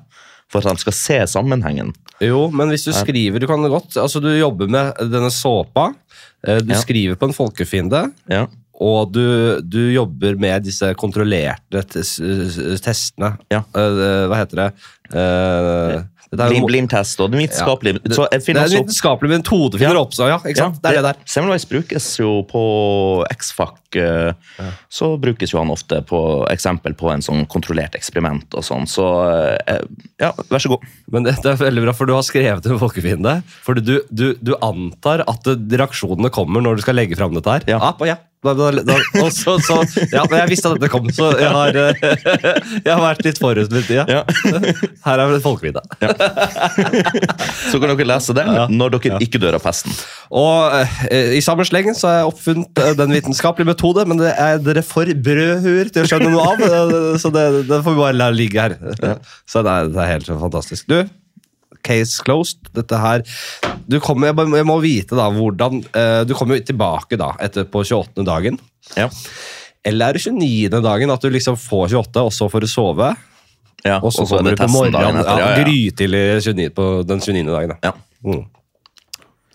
[0.52, 1.94] For at de skal se sammenhengen.
[2.20, 5.94] Jo, men hvis du skriver Du kan det godt Altså, du jobber med denne såpa.
[6.46, 6.80] eh, Du Ja.
[6.80, 8.12] skriver på en folkefiende.
[8.28, 8.46] Ja.
[8.82, 11.82] Og du, du jobber med disse kontrollerte
[12.82, 13.36] testene.
[13.52, 13.62] Ja.
[13.76, 14.68] Eh, hva heter det?
[15.12, 19.30] Eh, dette er Blim, Blimtest og den vitenskapelige Så jeg det er en også vitenskapelig
[19.34, 20.00] metode finner Ja.
[20.00, 20.78] opp, så ja, ikke sant?
[20.80, 21.18] det er det der.
[21.28, 22.62] Semmelweis brukes jo på
[23.34, 23.74] X-Fac.
[23.92, 24.32] Ja.
[24.88, 28.88] Så brukes jo han ofte på eksempel på en sånn kontrollert eksperiment og sånn.
[28.88, 29.04] Så
[29.68, 29.84] eh,
[30.24, 30.88] ja, vær så god.
[31.12, 33.42] Men det, det er veldig bra, for du har skrevet en folkefiende.
[33.66, 37.68] For du, du, du antar at reaksjonene kommer når du skal legge fram dette her.
[37.68, 37.82] Ja.
[37.92, 38.16] Ah, ja.
[38.42, 38.96] Da, da, da,
[39.30, 39.76] så, så,
[40.10, 41.76] ja, men jeg visste at dette kom, så jeg har,
[42.86, 44.02] jeg har vært litt forut med tida.
[44.10, 44.24] Ja.
[45.06, 45.82] Her er det folkefiende.
[47.70, 48.66] Så kan dere lese Ja.
[48.66, 49.94] når dere ikke dør av pesten.
[50.34, 50.74] Og
[51.12, 54.58] eh, i samme slengen så har jeg oppfunnet eh, den vitenskapelige metode, men det er
[54.64, 58.18] dere for brødhuer til å skjønne noe av, eh, så det, det får vi bare
[58.18, 58.74] la ligge her.
[59.46, 60.88] Så det er, det er helt fantastisk.
[60.90, 60.98] Du,
[61.84, 62.70] case closed.
[62.76, 63.24] Dette her
[63.90, 67.66] du kommer, jeg, jeg må vite da hvordan uh, Du kommer jo tilbake da etter
[67.68, 68.24] på 28.
[68.26, 68.58] dagen.
[68.96, 69.08] Ja.
[69.84, 70.70] Eller er det 29.
[70.84, 73.12] dagen at du liksom får 28, og så får du sove?
[73.82, 77.48] Ja, Og så er kommer du på morgenen etter, ja, ja, grytidlig på den 29.
[77.50, 77.72] dagen.
[77.74, 77.90] Da.
[77.90, 77.92] Ja.
[78.22, 78.44] Mm.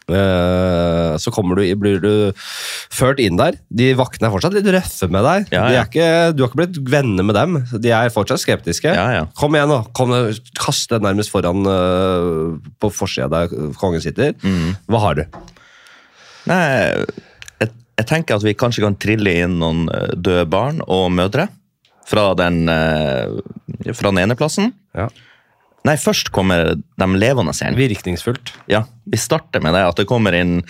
[0.08, 3.58] Eh, så kommer du, blir du ført inn der.
[3.68, 5.50] De vaktene er fortsatt litt røffe med deg.
[5.52, 5.82] Ja, De ja.
[5.84, 7.58] er ikke, du har ikke blitt venner med dem.
[7.84, 8.94] De er fortsatt skeptiske.
[8.96, 9.26] Ja.
[9.40, 9.82] Kom igjen, nå.
[9.98, 10.14] Kom,
[10.60, 14.32] kast den nærmest foran eh, på forsida der kongen sitter.
[14.48, 14.78] Mm.
[14.88, 15.26] Hva har du?
[16.48, 16.62] Nei,
[17.60, 21.50] jeg, jeg tenker at vi kanskje kan trille inn noen eh, døde barn og mødre
[22.08, 22.62] fra den,
[23.92, 24.70] fra den ene plassen.
[24.96, 25.10] Ja.
[25.86, 27.78] Nei, først kommer de levende inn.
[27.78, 28.54] Virkningsfullt.
[28.72, 30.62] Ja, vi starter med det, at det kommer inn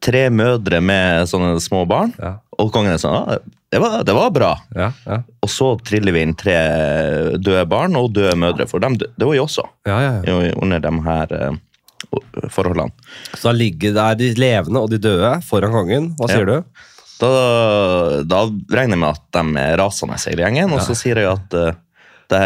[0.00, 2.38] tre mødre med sånne små barn, Ja.
[2.58, 3.38] og kongen er sånn, ah,
[3.70, 4.50] det var, det var bra.
[4.74, 5.22] Ja, ja.
[5.44, 6.56] Og så triller vi inn tre
[7.38, 10.54] døde barn og døde mødre, for dem, det var jo også ja, ja, ja.
[10.56, 11.58] under de her eh,
[12.50, 12.90] forholdene.
[13.36, 16.08] Så da ligger der de levende og de døde foran kongen.
[16.18, 16.56] Hva sier du?
[17.20, 17.30] Da,
[18.24, 18.40] da
[18.72, 21.78] regner jeg med at de er rasende hele gjengen, og så sier jeg at eh,
[22.32, 22.42] det,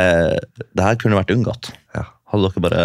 [0.74, 1.70] det her kunne vært unngått.
[2.34, 2.84] Hadde dere bare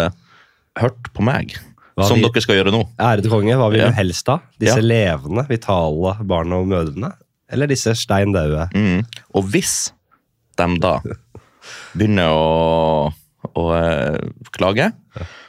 [0.80, 1.56] hørt på meg,
[1.98, 2.84] Hva som vi- dere skal gjøre nå.
[3.02, 3.88] Ærede konge, hva vil Ja.
[3.90, 4.38] du helst da?
[4.62, 4.86] Disse Ja.
[4.86, 7.12] levende, vitale barna og mødrene?
[7.50, 8.68] Eller disse stein daue?
[8.72, 9.02] Mm.
[9.34, 9.90] Og hvis
[10.56, 11.00] de da
[11.96, 13.12] begynner å,
[13.56, 14.18] å eh,
[14.54, 14.92] klage,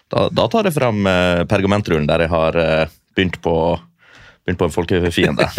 [0.10, 2.86] da, da tar jeg fram eh, pergamentrullen der jeg har eh,
[3.16, 3.80] begynt, på,
[4.46, 5.46] begynt på en folkefiende.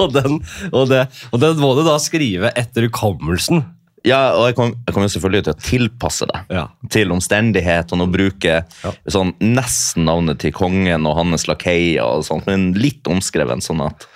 [0.00, 0.38] Og den,
[0.72, 3.62] og, det, og den må du da skrive etter hukommelsen.
[4.06, 6.40] Ja, og jeg kommer jo selvfølgelig til å tilpasse det.
[6.56, 6.66] Ja.
[6.90, 8.92] til omstendighetene og bruke Ja.
[9.08, 14.06] sånn nesten navnet til kongen og hans lakeier og sånt, men litt omskreven, sånn at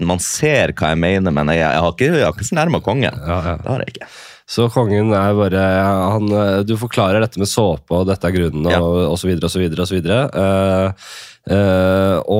[0.00, 3.14] man ser hva jeg mener, men jeg, jeg har ikke, jeg har ikke fornærma kongen.
[3.26, 3.56] Ja, ja.
[3.62, 4.08] Det har jeg ikke.
[4.48, 5.62] Så kongen er bare
[6.14, 6.28] han,
[6.64, 8.78] Du forklarer dette med såpe, og dette er grunnen, Ja.
[8.80, 9.82] og så og så videre.
[9.82, 9.98] Og så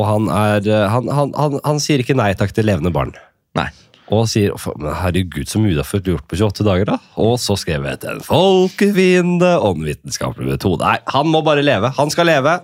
[0.09, 3.13] han er han, han, han, han sier ikke nei takk til levende barn.
[3.59, 3.69] Nei.
[4.15, 6.97] Og sier men herregud, så mye du har fått gjort på 28 dager, da.
[7.21, 10.81] Og så skrev jeg til en folkefiende og en vitenskapelig metode.
[10.87, 11.93] Nei, han må bare leve.
[11.99, 12.55] Han skal leve.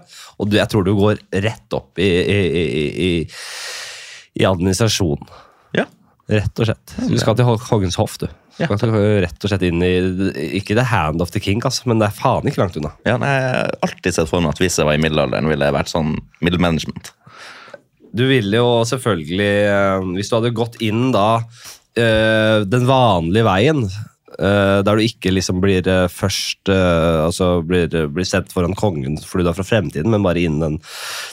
[0.40, 3.10] Og jeg tror du går rett opp i, i, i, i,
[4.40, 5.28] i administrasjon.
[5.76, 5.84] Ja.
[6.32, 6.96] Rett og slett.
[7.10, 8.30] Du skal til Hoggens hoff, du.
[8.56, 8.68] Ja.
[8.70, 9.94] Rett og slett inn i
[10.60, 12.92] Ikke the hand of the king, altså, men det er faen ikke langt unna.
[13.06, 15.68] Ja, nei, jeg har alltid sett for meg at hvis jeg var i middelalderen, ville
[15.68, 17.10] jeg vært sånn middelmanagement.
[18.14, 21.28] Du ville jo selvfølgelig, eh, hvis du hadde gått inn da
[21.98, 23.82] eh, den vanlige veien,
[24.38, 29.50] eh, der du ikke liksom blir først altså blir, blir sendt foran kongen fordi du
[29.50, 30.80] er fra fremtiden, men bare innen den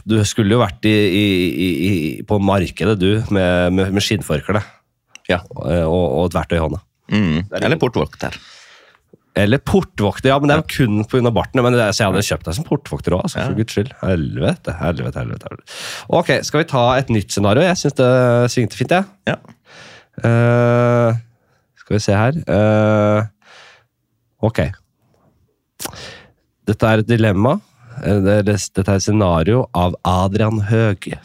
[0.10, 1.92] Du skulle jo vært i, i, i,
[2.26, 4.64] på markedet, du, med, med, med skinnforkle
[5.30, 5.44] Ja.
[5.54, 6.82] og, og et verktøy i hånda.
[7.12, 7.38] Mm.
[7.52, 8.36] Eller portvokter.
[9.42, 11.32] Eller portvokter, ja, men det er jo kun pga.
[11.34, 11.62] barten.
[11.66, 13.92] Men det, så jeg hadde kjøpt deg som portvokter òg, altså, for guds skyld.
[14.04, 15.50] Helvete, helvete, helvete.
[15.50, 15.80] helvete.
[16.20, 17.64] Ok, skal vi ta et nytt scenario?
[17.66, 18.12] Jeg syns det
[18.54, 19.08] svingte fint, jeg.
[19.32, 19.38] Ja.
[20.22, 21.16] Uh,
[21.80, 23.24] skal vi se her uh,
[24.44, 24.60] Ok.
[26.68, 27.56] Dette er et dilemma.
[28.04, 28.44] Eh, det er-
[28.76, 31.18] Dette er et scenario av Adrian Høeg.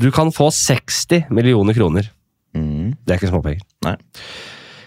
[0.00, 2.10] Du kan få 60 millioner kroner.
[2.56, 2.96] Mm.
[3.04, 3.60] Det er ikke småpenger.
[3.84, 3.96] Nei.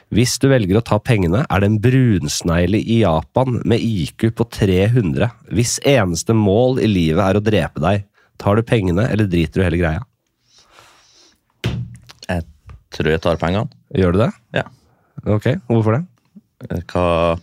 [0.10, 4.48] Hvis du velger å ta pengene, er det en brunsnegle i Japan med IQ på
[4.56, 5.30] 300.
[5.54, 8.08] Hvis eneste mål i livet er å drepe deg,
[8.42, 10.02] tar du pengene, eller driter du hele greia?
[12.26, 12.48] Jeg
[12.96, 13.70] tror jeg tar pengene.
[13.94, 14.32] Gjør du det?
[14.58, 14.66] Ja.
[15.30, 16.04] Ok, hvorfor det?
[16.90, 17.38] Hva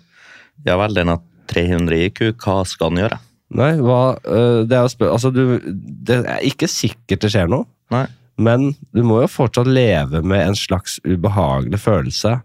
[0.66, 2.22] Ja vel, den har 300 IQ.
[2.42, 3.20] Hva skal den gjøre?
[3.56, 4.88] Nei, hva øh, Det er.
[5.06, 8.08] Altså, du Det er ikke sikkert det skjer noe, Nei.
[8.36, 12.36] Men du må jo fortsatt leve med en slags ubehagelig følelse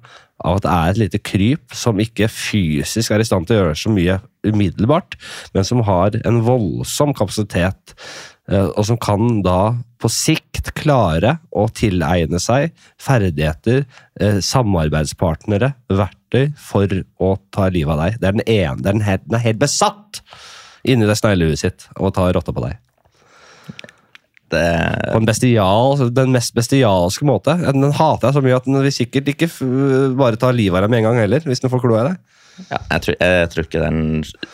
[0.41, 3.61] av at det er et lite kryp som ikke fysisk er i stand til å
[3.61, 5.17] gjøre så mye umiddelbart,
[5.53, 7.93] men som har en voldsom kapasitet,
[8.49, 13.85] eh, og som kan da på sikt klare å tilegne seg ferdigheter,
[14.19, 16.87] eh, samarbeidspartnere, verktøy for
[17.21, 18.19] å ta livet av deg.
[18.19, 18.81] Det er den ene.
[18.81, 20.23] den er helt, den er helt besatt
[20.83, 22.79] inni det sneglehuet sitt og tar ta rotta på deg.
[24.51, 24.63] Det,
[25.13, 27.55] På en bestial, altså den mest bestialske måte.
[27.71, 29.61] Den hater jeg så mye at den vil sikkert ikke f
[30.19, 32.37] bare ta livet av deg med en gang heller, hvis den får kloa i deg.
[32.67, 34.01] ja, jeg, tror, jeg tror ikke den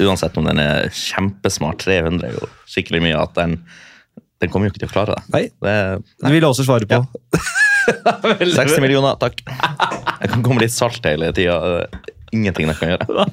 [0.05, 3.59] Uansett om den er kjempesmart, 300 er jo skikkelig mye, at den
[4.37, 5.23] den kommer jo ikke til å klare det.
[5.33, 5.73] Nei, det
[6.21, 6.99] det vil jeg også svare på.
[7.01, 7.41] Ja.
[8.59, 9.39] 60 millioner, takk.
[9.47, 11.87] Jeg kan komme litt salt hele tida.
[12.35, 13.27] Ingenting jeg kan gjøre.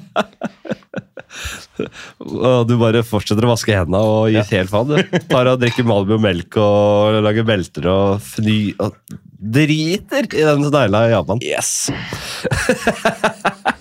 [2.21, 4.93] Og du bare fortsetter å vaske hendene og gir helt faen.
[4.95, 8.95] Du tar og drikker Malibu melk og lager belter og fny og
[9.35, 11.43] driter i den i Japan.
[11.43, 11.89] Yes.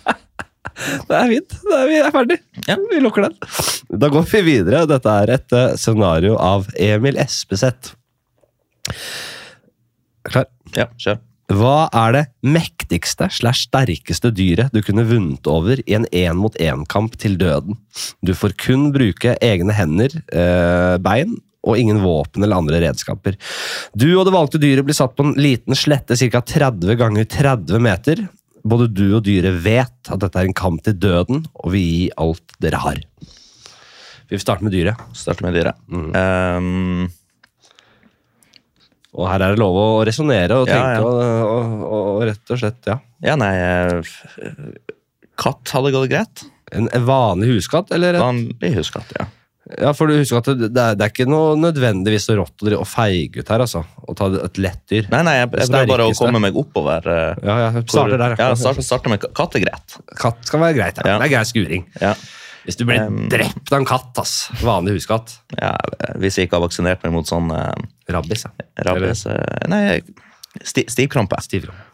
[0.85, 1.55] Det er fint.
[1.65, 2.37] Det er, vi er ferdig.
[2.67, 2.77] Ja.
[2.91, 3.37] Vi lukker den.
[4.03, 4.83] Da går vi videre.
[4.91, 7.95] Dette er et eh, scenario av Emil Espeseth.
[10.29, 10.51] Klar?
[10.77, 11.23] Ja, kjør.
[11.53, 17.37] Hva er det mektigste slash sterkeste dyret du kunne vunnet over i en én-mot-én-kamp til
[17.41, 17.77] døden?
[18.25, 23.37] Du får kun bruke egne hender, øh, bein og ingen våpen eller andre redskaper.
[23.97, 26.41] Du og det valgte dyret blir satt på en liten slette ca.
[26.41, 28.25] 30 ganger 30 meter.
[28.65, 32.07] Både du og dyret vet at dette er en kamp til døden, og vil gi
[32.21, 33.01] alt dere har.
[34.33, 35.01] Vi starter med dyret.
[35.13, 35.77] Starte med dyret.
[35.93, 37.11] Um,
[39.15, 41.05] Og her er det lov å resonnere og tenke ja.
[41.07, 42.97] Og, og, og, og rett og slett, ja.
[43.23, 44.15] ja, nei eh,
[45.39, 46.45] Katt hadde gått greit.
[46.75, 48.15] En, en vanlig huskatt, eller?
[48.19, 49.27] et- Vanlig huskatt, ja.
[49.81, 52.61] Ja, for du husker at det, det, er, det er ikke noe nødvendigvis så rått
[52.77, 53.81] å feige ut her, altså.
[54.05, 55.07] Å ta et lett dyr.
[55.09, 57.09] Nei, nei, jeg, jeg prøver bare å komme meg oppover.
[57.09, 58.35] Uh, Ja, ja, starter der.
[58.43, 59.97] Ja, start, starter med Katt er greit.
[60.21, 61.01] Katt skal være greit.
[61.01, 61.15] Ja.
[61.15, 61.17] Ja.
[61.23, 61.87] Det er grei skuring.
[62.03, 62.13] Ja.
[62.65, 64.49] Hvis du blir Um, drept av en katt, ass.
[64.65, 65.37] Vanlig huskatt.
[65.59, 65.75] Ja,
[66.21, 67.75] hvis jeg ikke har vaksinert meg mot sånn uh,
[68.09, 68.69] Rabbis, ja.
[68.89, 69.37] rabies uh,
[69.69, 70.01] Nei,
[70.63, 71.41] sti, stivkrampe.
[71.45, 71.91] Stivkrampe.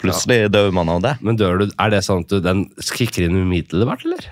[0.00, 1.14] Plutselig dør man av det.
[1.24, 4.28] Men dør du, er det sånn at du, den kicker inn umiddelbart, eller?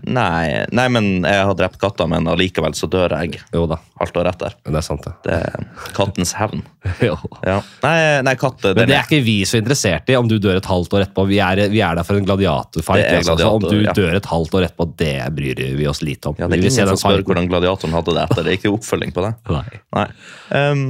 [0.00, 4.16] Nei, nei, men jeg har drept katta, men allikevel så dør jeg Jo da, halvt
[4.24, 4.54] rett der.
[4.64, 5.12] det er sant, det.
[5.26, 6.64] Det er kattens hevn.
[7.02, 7.14] Jo.
[7.44, 7.58] Ja.
[7.84, 10.66] Nei, nei, katt Men det er ikke vi så interessert i om du dør et
[10.68, 11.26] halvt år etterpå.
[11.28, 13.04] Vi er, vi er der for en gladiatorfight.
[13.18, 13.36] Altså.
[13.36, 13.94] Gladiator, om du ja.
[13.96, 16.40] dør et halvt år etterpå, det bryr vi oss lite om.
[16.40, 18.42] ja, det er ingen som spør hvordan gladiatoren hadde det etter.
[18.42, 19.34] Det er ikke oppfølging på det.
[19.58, 19.80] Nei.
[19.92, 20.08] Nei,
[20.56, 20.84] um,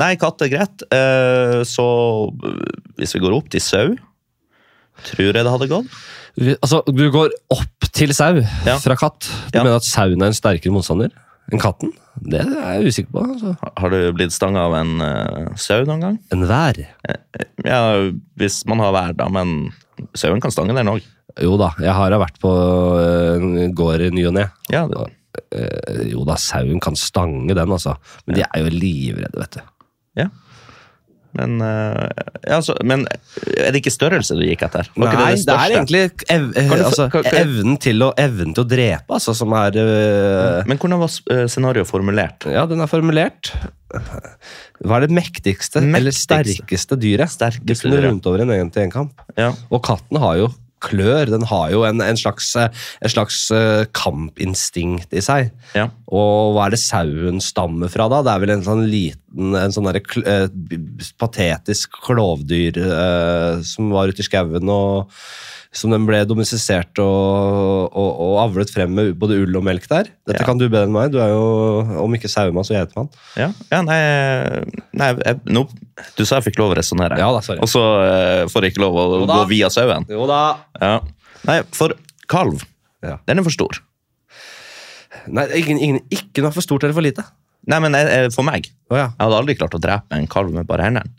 [0.00, 0.86] nei katt er greit.
[0.88, 1.86] Uh, så
[2.32, 2.60] uh,
[2.96, 3.96] hvis vi går opp til sau,
[5.12, 5.98] tror jeg det hadde gått.
[6.36, 8.34] Altså, du går opp til sau
[8.66, 8.76] Ja.
[8.82, 9.20] fra katt.
[9.52, 9.62] Du Ja.
[9.64, 11.08] mener at sauen er en sterkere motstander
[11.52, 11.92] enn katten?
[12.20, 13.22] Det er jeg usikker på.
[13.32, 13.56] Altså.
[13.76, 16.18] Har- du blitt stanga av en uh, sau noen gang?
[16.32, 16.74] En vær?
[17.64, 19.72] Ja, hvis man har vær, da, men
[20.14, 21.02] sauen kan stange den òg.
[21.40, 22.50] Jo da, jeg har vært på
[23.36, 24.50] en gård i ny og ne.
[24.70, 25.12] Ja, det-
[25.52, 27.94] Eh, Jo da, sauen kan stange den, altså.
[28.26, 29.60] Men de er jo livredde, vet du.
[30.16, 30.28] ja.
[31.36, 32.06] Men, uh,
[32.46, 34.90] ja, så, men er det ikke størrelse du gikk etter?
[34.96, 38.04] Var ikke Nei, det, er egentlig ev eh, Kan du altså, kan- kan- evnen, til
[38.06, 41.12] å, evnen til å drepe, altså, som er uh, Men hvordan var
[41.52, 42.48] scenarioet formulert?
[42.50, 43.52] Ja, den er formulert.
[44.82, 47.32] Hva er det mektigste, eller sterkeste dyret?
[47.32, 49.26] Sterkeste du kunne rundt over en en-til-en-kamp.
[49.38, 49.52] Ja.
[49.70, 50.50] Og katten har jo
[50.84, 51.30] klør.
[51.32, 55.50] Den har jo en, en slags, eh, en slags eh, kampinstinkt i seg.
[55.78, 55.88] Ja.
[56.06, 58.22] Og hva er det sauen stammer fra da?
[58.24, 60.46] Det er vel en sånn liten, en sånn derre eh,
[61.20, 65.12] patetisk klovdyr eh, som var ute i skauen og
[65.76, 70.08] som den ble domestisert og, og, og avlet frem med både ull og melk der.
[70.26, 70.46] Dette Ja.
[70.48, 71.10] kan du bedre enn meg.
[71.12, 71.42] Du er jo,
[72.02, 73.10] om ikke sauemann, så geitemann.
[73.36, 73.98] Ja, ja nei,
[74.96, 75.66] nei jeg, no,
[76.16, 78.96] Du sa jeg fikk lov å resonnere, Ja og så uh, får jeg ikke lov
[79.00, 80.08] å gå via sauen.
[80.12, 80.40] Jo da.
[80.80, 80.94] Ja.
[81.46, 81.94] Nei, for
[82.32, 82.64] kalv,
[83.04, 83.18] Ja.
[83.28, 83.82] den er for stor.
[85.26, 87.24] Nei, ingen, ingen, ikke noe for stort eller for lite.
[87.66, 89.08] Nei, men jeg, jeg- for meg Oh, ja.
[89.18, 91.10] Jeg hadde aldri klart å drepe en kalv med bare hendene.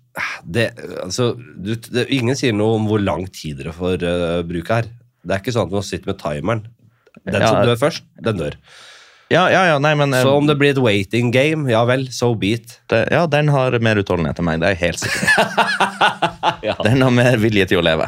[0.46, 0.68] Det,
[1.04, 4.90] altså, du, det, ingen sier noe om hvor lang tid dere får uh, bruke her.
[5.28, 6.62] Det er ikke sånn at man sitter med timeren.
[7.28, 7.48] Den Ja.
[7.52, 8.56] som dør først, den dør.
[9.28, 12.06] Ja, ja, ja, nei, men eh, Så om det blir et waiting game, ja vel,
[12.16, 12.78] so be it.
[12.88, 16.84] det, Ja, den har mer utholdenhet enn meg, det er jeg helt sikker på.
[16.88, 18.08] Den har mer vilje til å leve.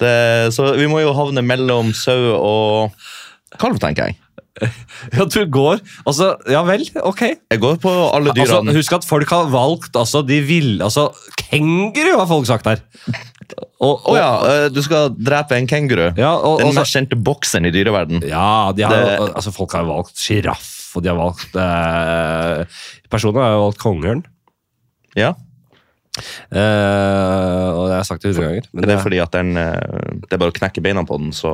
[0.00, 0.14] Det,
[0.52, 3.06] så vi må jo havne mellom sau og
[3.60, 4.18] kalv, tenker jeg.
[5.12, 7.22] Ja, du går Altså, ja vel, ok.
[7.52, 8.72] Jeg går på alle dyrene.
[8.72, 11.10] Altså, husk at folk har valgt altså, de vil, altså,
[11.46, 12.80] Kenguru har folk sagt her.
[13.76, 16.08] Å oh, ja, eh, du skal drepe en kenguru.
[16.18, 18.24] Ja, og, Den mest kjente boksen i dyreverden.
[18.26, 22.80] Ja, de har, Det- altså folk har valgt sjiraff, og de har valgt eh,
[23.12, 24.24] Personer har valgt kongeørn.
[25.16, 25.34] Ja,
[26.16, 28.68] Eh, og det har jeg sagt det hundre ganger.
[28.72, 31.32] Men det er fordi at den eh, Det er bare å knekke beina på den,
[31.36, 31.52] så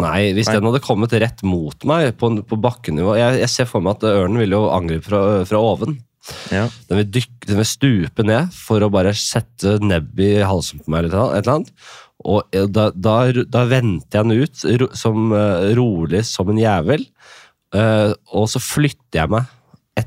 [0.00, 0.58] Nei, hvis Nei.
[0.58, 4.08] den hadde kommet rett mot meg på, på bakkenivå jeg, jeg ser for meg at
[4.10, 5.98] ørnen vil jo angripe fra, fra oven.
[6.52, 6.66] Ja.
[6.88, 10.92] Den vil, dykke, den vil stupe ned for å bare sette nebbet i halsen på
[10.92, 11.08] meg.
[11.08, 11.74] eller et eller annet.
[12.28, 15.36] Og eh, da, da, da venter jeg den ut som,
[15.78, 17.06] rolig som en jævel.
[17.76, 19.54] uh, og så flytter jeg meg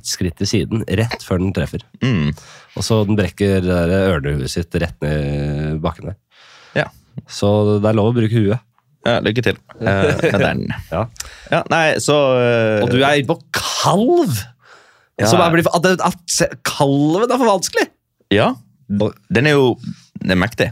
[0.01, 1.85] ett skritt til siden, rett før den treffer.
[2.01, 2.33] Mm.
[2.75, 6.19] Og så den brekker ørnehuet sitt rett ned bakken der.
[6.81, 6.89] ja.
[7.27, 7.47] Så
[7.83, 8.67] det er lov å bruke huet.
[9.05, 10.65] ja lykke til eh, med den.
[10.93, 11.05] Ja.
[11.51, 14.35] Ja, nei, så uh, Og du er inne på kalv!
[15.19, 15.27] Ja.
[15.27, 17.89] Som er, blitt- at, at, kalven er for vanskelig!
[18.31, 18.53] Ja.
[18.87, 19.75] Den er jo
[20.21, 20.71] Den er mektig.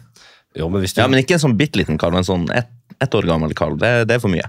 [0.57, 3.15] Jo, men du Ja, Men ikke en sånn bitte liten kalv, en sånn ett ett
[3.15, 3.77] år gammel kalv.
[3.79, 4.47] Det, det er for mye.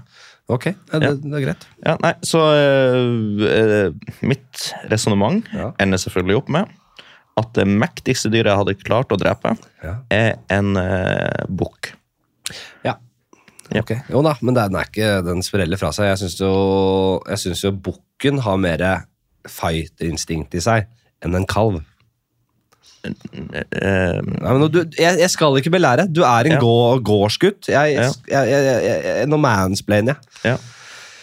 [0.51, 1.65] Ok, ja, det, det er greit.
[1.85, 3.91] Ja, nei, Så eh,
[4.27, 5.71] mitt resonnement Ja.
[5.79, 6.71] ender selvfølgelig opp med
[7.39, 9.53] at det mektigste dyret jeg hadde klart å drepe,
[10.11, 11.93] er en uh, bukk.
[12.83, 12.97] Ja.
[13.71, 13.79] Ja.
[13.85, 16.09] Ok, Jo da, men den er ikke den spreller fra seg.
[16.11, 16.51] Jeg syns jo,
[17.31, 18.83] jeg synes jo bukken har mer
[19.47, 20.89] fight-instinkt i seg
[21.23, 21.79] enn en kalv.
[23.03, 26.07] Nei, du, jeg, jeg skal ikke belære.
[26.13, 26.59] Du er en Ja.
[27.01, 27.69] gårdsgutt.
[27.71, 27.95] Jeg,
[28.29, 28.43] Ja.
[28.45, 30.51] jeg, Nå mansplainer jeg.
[30.51, 30.57] ja.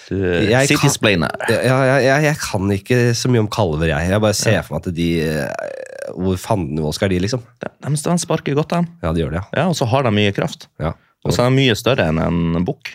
[0.08, 1.28] Citysplainer.
[1.50, 4.08] Jeg, kan ikke så mye om kalver, jeg.
[4.08, 5.50] Jeg bare ser for meg at de eh,
[6.16, 7.42] Hvor fandenivoldske er de, liksom?
[7.60, 8.86] De, de sparker godt, de.
[9.04, 10.68] Ja, de gjør det, Ja, og så har de mye kraft.
[10.80, 10.86] ja.
[10.86, 10.92] ja.
[11.26, 12.94] Og så er de mye større enn en bukk.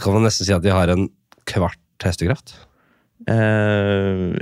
[0.00, 1.06] Kan man nesten si at de har en
[1.46, 2.54] kvart hestekraft?
[3.30, 4.34] Eh,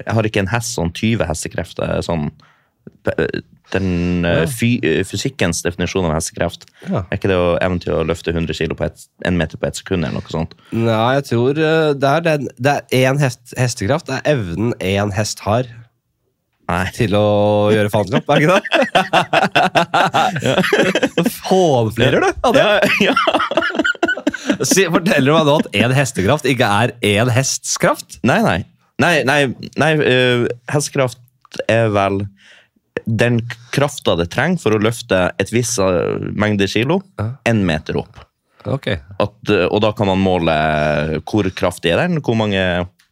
[0.00, 2.00] jeg har ikke en hest sånn 20 hestekrefter.
[2.06, 2.30] Sånn,
[3.72, 4.46] den eh, Ja.
[4.50, 7.04] fy, eh, Fysikkens definisjon av hestekreft Ja.
[7.10, 9.66] er ikke det å evne til å løfte 100 kg på et, en meter på
[9.68, 10.04] ett sekund.
[10.04, 10.54] eller noe sånt.
[10.72, 12.82] Nei, jeg tror eh, det er, den, det er
[13.12, 14.06] én hest, hestekraft.
[14.10, 15.64] Det er evnen én hest har
[16.68, 16.86] Nei.
[16.94, 18.62] til å gjøre faenskap, er det ikke det?
[21.48, 22.62] Hånflirer du av det?
[22.62, 23.14] Ja, ja.
[24.62, 28.18] Forteller du meg nå at én hestekraft ikke er én hests kraft?
[28.26, 28.58] Nei, nei.
[29.00, 29.46] Nei, nei,
[29.80, 31.18] nei uh, hestekraft
[31.68, 32.24] er vel
[33.08, 33.40] den
[33.72, 37.30] krafta det trenger for å løfte et visst eh, mengde kilo Ja.
[37.48, 38.20] én meter opp.
[38.68, 38.86] Ok.
[39.18, 40.52] At, eh, og da kan man måle
[41.24, 42.60] hvor kraftig er den, hvor mange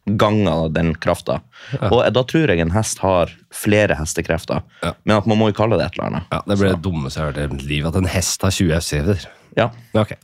[0.05, 1.39] ganger den krafta.
[1.89, 4.93] Og da tror jeg en hest har flere hestekrefter, Ja.
[5.03, 6.23] men at man må jo kalle det et eller annet.
[6.31, 8.51] Ja, Det ble det dummeste jeg har hørt i mitt liv, at en hest har
[8.51, 9.27] 20 hestekrefter.
[9.57, 9.69] Ja.
[9.93, 10.17] Okay.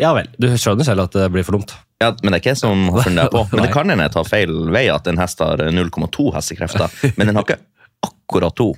[0.00, 0.28] Ja vel.
[0.40, 1.74] Du skjønner selv at det blir for dumt.
[2.02, 3.44] Ja, men det er ikke jeg som har funnet det på.
[3.52, 6.88] Men det kan hende jeg tar feil vei, at en hest har 0,2 hestekrefter.
[7.16, 7.60] Men den har ikke
[8.02, 8.72] akkurat to.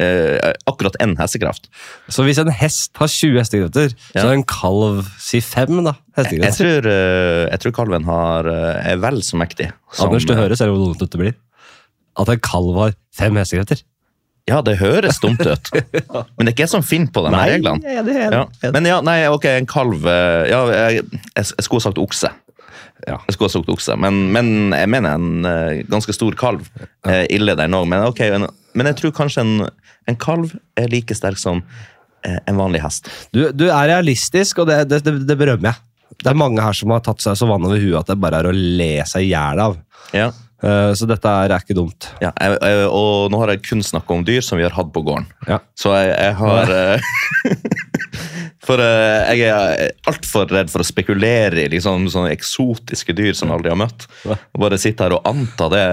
[0.00, 1.66] Eh, akkurat én hestekraft.
[2.08, 4.30] Så hvis en hest har 20 hestekrefter, så Ja.
[4.30, 6.80] er en kalv si 5 da, Jeg hestekrefter.
[6.80, 9.70] tror, eh, jeg tror kalven har, eh, er vel så mektig.
[9.92, 11.34] som- Anders, du hører selv hvor dumt dette blir.
[12.16, 13.82] At en kalv har fem hestekrefter.
[14.50, 15.70] Ja, det høres dumt ut.
[16.36, 17.94] Men det er ikke jeg som finner på de nei, reglene.
[17.94, 18.46] Ja, det er Ja.
[18.74, 21.04] Men ja, nei, ok, en kalv eh, Ja, jeg,
[21.36, 22.32] jeg, skulle ha sagt okse.
[23.06, 23.20] Ja.
[23.28, 26.66] Jeg skulle ha sagt okse, men, men jeg mener en uh, ganske stor kalv.
[27.06, 29.54] er ille der nå, men ok, en, men jeg tror kanskje en,
[30.10, 33.10] en kalv er like sterk som uh, en vanlig hest.
[33.34, 35.88] Du, du er realistisk, og det, det, det, det berømmer jeg.
[36.22, 38.42] Det er mange her som har tatt seg så vann over huet at det bare
[38.42, 39.78] er å le seg i hjel av.
[40.14, 40.30] Ja.
[40.62, 42.06] Eh, Så dette er, ikke dumt.
[42.22, 44.92] Ja, jeg, jeg, og nå har jeg kun snakka om dyr som vi har hatt
[44.94, 45.26] på gården.
[45.48, 45.58] Ja.
[45.78, 47.00] Så jeg, jeg har eh,
[48.62, 53.50] For eh, jeg er altfor redd for å spekulere i liksom, sånne eksotiske dyr som
[53.50, 54.06] jeg aldri har møtt.
[54.28, 55.86] Og bare sitte her og anta det.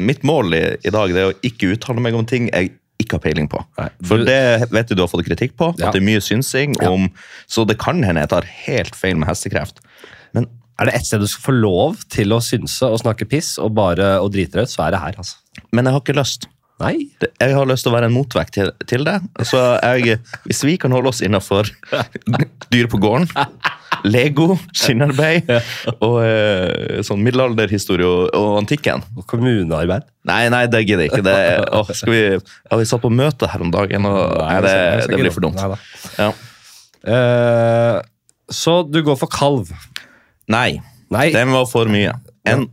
[0.00, 3.18] Mitt mål i, i dag det er å ikke uttale meg om ting jeg ikke
[3.18, 3.60] har peiling på.
[3.78, 4.40] Nei, For det
[4.72, 5.90] vet du du har fått kritikk på, Ja.
[5.90, 6.74] at det er mye synsing.
[6.82, 7.10] Om,
[7.46, 9.82] så det kan hende jeg tar helt feil med hestekreft.
[10.76, 13.72] Er det ett sted du skal få lov til å synse og snakke piss og
[13.78, 15.16] bare og drite deg ut, så er det her.
[15.22, 15.64] altså.
[15.72, 16.50] men jeg har ikke lyst.
[16.76, 17.08] Nei.
[17.24, 19.16] Jeg har lyst til å være en motvekt til, til det.
[19.48, 21.70] Så jeg, hvis vi kan holde oss innafor
[22.74, 23.30] dyr på gården,
[24.04, 25.48] Lego, skinnarbeid
[26.04, 30.04] og eh, sånn middelalderhistorie og, og antikken Og kommunearbeid.
[30.28, 31.24] Nei, nei, det gidder jeg ikke.
[31.24, 31.38] Det,
[31.72, 34.76] å, skal vi, ja, vi satt på møte her om dagen, og nei, det,
[35.08, 35.62] det blir for dumt.
[36.20, 36.28] Ja.
[37.06, 38.02] Uh,
[38.52, 39.72] så du går for kalv.
[40.52, 40.78] Nei,
[41.10, 41.30] Nei.
[41.34, 42.14] den var for mye.
[42.46, 42.68] En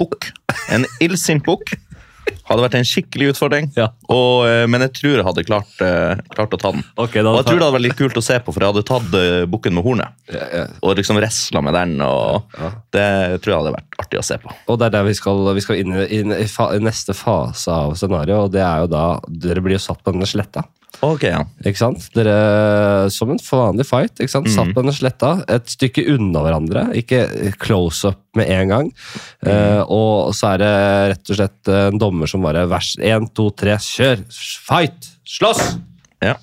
[0.00, 0.30] bukk,
[0.74, 1.72] en illsint bukk,
[2.48, 3.70] hadde vært en skikkelig utfordring.
[3.76, 3.86] Ja.
[4.12, 6.84] Og, eh, men jeg tror jeg hadde klart, eh, klart å ta den.
[6.96, 8.84] Okay, Og jeg tror det hadde vært litt kult å se på, for jeg hadde
[8.88, 10.12] tatt eh, bukken med hornet.
[10.32, 10.66] Ja, ja.
[10.82, 11.96] Og liksom resla med den.
[12.04, 12.44] og.
[12.92, 14.52] Det tror jeg hadde vært artig å se på.
[14.68, 17.16] Og det er der vi skal, vi skal inn i, inn i, fa, i neste
[17.16, 20.64] fase av scenarioet, og det er jo da Dere blir jo satt på denne sletta.
[21.04, 21.42] Ok, ja.
[21.66, 22.06] Ikke sant?
[22.16, 24.14] Dere, Som en vanlig fight.
[24.18, 24.48] ikke sant?
[24.52, 26.86] Satt på denne sletta, et stykke unna hverandre.
[26.96, 27.24] Ikke
[27.60, 28.88] close up med en gang.
[29.44, 30.72] Eh, og så er det
[31.12, 34.24] rett og slett en dommer som bare vers én, to, tre, kjør!
[34.68, 35.12] Fight!
[35.28, 35.76] Slåss!
[36.24, 36.36] ja.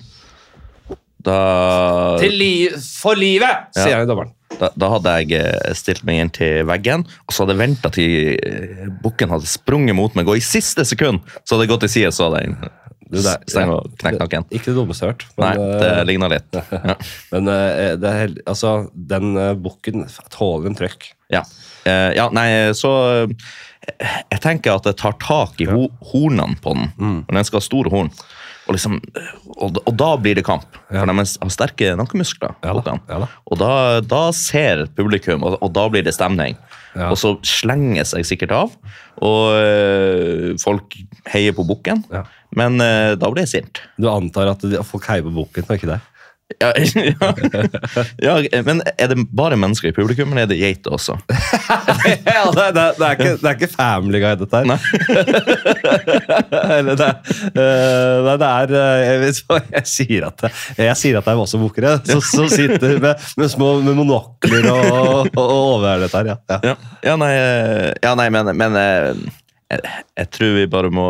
[1.22, 3.68] Da, Til li for livet!
[3.76, 3.84] Ja.
[3.86, 4.32] sier dommeren.
[4.58, 7.90] da, da hadde jeg eh, stilt meg inn til veggen, og så hadde jeg venta
[7.94, 11.84] til eh, bukken hadde sprunget mot meg, og i siste sekund så hadde jeg gått
[11.86, 12.72] til side, så hadde jeg
[13.12, 14.46] Du, det er- knekt nakken.
[14.48, 15.26] Ikke det dummeste jeg har hørt.
[15.42, 15.52] Nei,
[15.82, 16.60] det ligner litt.
[16.72, 16.94] Ja.
[17.34, 21.10] Men eh, det er, altså, den uh, bukken tåler en trøkk.
[21.32, 21.42] Ja.
[21.84, 22.46] Eh, ja, nei,
[22.78, 22.92] så
[23.26, 23.50] eh,
[24.30, 26.88] Jeg tenker at jeg tar tak i ho hornene på den,
[27.26, 28.10] og den skal ha store horn.
[28.62, 29.00] Og, liksom,
[29.58, 32.54] og, og da blir det kamp, for de har sterke nakkemuskler.
[32.62, 33.26] Ja da, ja da.
[33.50, 33.72] Og da,
[34.06, 36.54] da ser publikum, og, og da blir det stemning.
[36.92, 37.08] Ja.
[37.08, 38.72] Og så slenger seg sikkert av,
[39.24, 40.96] og øh, folk
[41.32, 42.04] heier på bukken.
[42.12, 42.26] Ja.
[42.52, 43.80] Men øh, da blir jeg sint.
[43.96, 46.08] Du antar at folk heier på bukken, og ikke deg?
[46.60, 46.72] Ja,
[48.26, 48.34] ja.
[48.42, 51.16] ja, men er det bare mennesker i publikum, eller er det geiter også?
[51.30, 54.68] ja, det, det, det, er ikke, det er ikke Family Guy, dette her.
[54.68, 54.78] Nei.
[56.78, 57.10] Eller det,
[57.56, 61.40] uh, det er eh, jeg, vet jeg, sier at det, jeg sier at det er
[61.40, 66.22] masse bokere, som, som sitter med, med små med monokler og, og, og overhører dette
[66.22, 66.32] her.
[66.32, 66.76] Ja.
[67.06, 67.16] Ja.
[67.20, 69.82] Nei, øh, ja, nei men, men jeg,
[70.18, 71.08] jeg tror vi bare må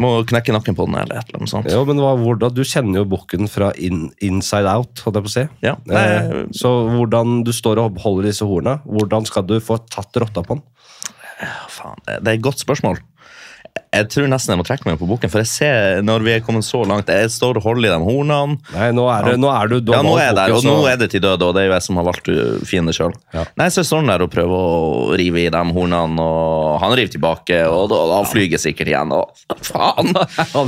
[0.00, 1.68] må knekke nakken på den, eller et eller annet sånt.
[1.72, 5.32] Jo, men hva, hvordan, Du kjenner jo bukken fra in, inside out, holdt jeg på
[5.32, 5.44] å si.
[5.66, 10.16] Ja, Eh, så hvordan du står og holder disse horna, hvordan skal du få tatt
[10.22, 10.64] rotta på den?
[11.68, 13.00] faen, det det er et godt spørsmål.
[13.96, 16.42] Jeg tror nesten jeg må trekke meg på bukken, for jeg ser når vi er
[16.44, 18.58] kommet så langt Jeg står og holder i de hornene.
[18.74, 20.76] Nei, nå er, det, nå er du, du Ja, nå er jeg der, og nå
[20.90, 23.14] er det til døde, og det er jo jeg som har valgt uh, fiende sjøl.
[23.34, 23.46] Ja.
[23.58, 27.14] Nei, så jeg står der og prøver å rive i de hornene, og han river
[27.16, 29.32] tilbake, og da, da flyger jeg sikkert igjen, og
[29.70, 30.12] faen!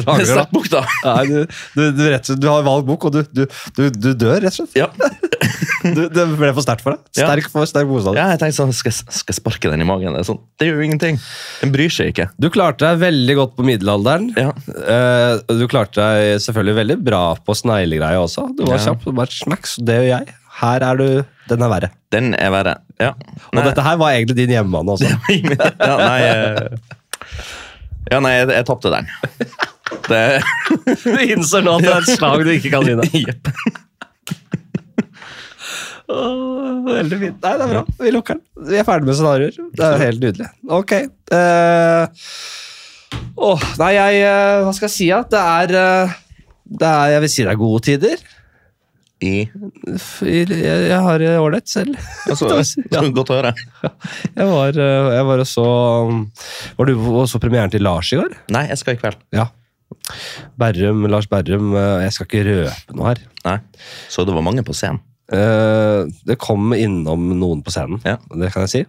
[0.09, 0.14] Da.
[0.24, 0.83] Sett bukk, da!
[1.05, 1.39] Nei, du,
[1.76, 3.45] du, du, rett, du har valgt bok, og du, du,
[3.76, 4.79] du, du dør, rett og slett.
[4.79, 4.89] Ja.
[5.79, 7.03] Du, det ble for sterkt for deg.
[7.14, 8.18] Sterk for sterk motstand.
[8.18, 10.16] ja, jeg tenkte sånn, skal, jeg- skal jeg sparke den i magen?
[10.18, 11.18] Det, sånn, det gjør jo ingenting.
[11.62, 12.26] Den bryr seg ikke.
[12.43, 14.29] Du klarte deg veldig godt på middelalderen.
[14.39, 14.51] Ja.
[14.79, 18.47] Eh, du klarte deg selvfølgelig veldig bra på sneglegreia også.
[18.57, 18.85] Du var Ja.
[18.91, 19.09] kjapp.
[19.19, 20.35] Bare smacks, det gjør jeg.
[20.59, 21.09] Her er du
[21.49, 21.91] Den er verre.
[22.11, 22.77] Den er verre.
[23.01, 23.12] Ja.
[23.55, 25.09] Og dette her var egentlig din hjemmebane også.
[25.89, 26.79] ja, nei eh,
[28.11, 29.09] Ja, nei, jeg, jeg tapte den.
[30.09, 30.41] Det
[31.05, 33.05] Du innser nå at det er et slag du ikke kan vinne.
[33.12, 33.49] Jepp.
[36.09, 37.43] Åh, Veldig fint.
[37.45, 37.83] Nei, det er bra.
[38.01, 38.69] Vi lukker den.
[38.71, 39.59] Vi er ferdig med scenarioer.
[39.77, 40.47] Det er helt nydelig.
[40.73, 40.93] Ok.
[41.37, 42.05] eh,
[43.36, 45.06] åh, nei, jeg eh, Hva skal jeg si?
[45.14, 46.16] at Det er, eh,
[46.80, 48.24] det er Jeg vil si det er gode tider.
[49.18, 49.32] I
[50.22, 51.96] Jeg, jeg har ålreit selv.
[52.30, 52.50] altså,
[52.94, 53.00] Ja.
[53.11, 53.54] Godt å høre.
[54.36, 55.64] Jeg var, eh, jeg var også
[56.78, 56.92] Var du
[57.24, 58.36] også premieren til Lars i går?
[58.54, 59.18] Nei, jeg skal i kveld.
[59.34, 59.48] Ja.
[60.61, 61.72] Berrum, Lars Berrum.
[61.74, 63.20] Jeg skal ikke røpe noe her.
[63.44, 63.59] Nei.
[64.12, 65.00] Så det var mange på scenen.
[65.28, 68.14] Det kom innom noen på scenen, Ja.
[68.32, 68.80] det kan jeg si.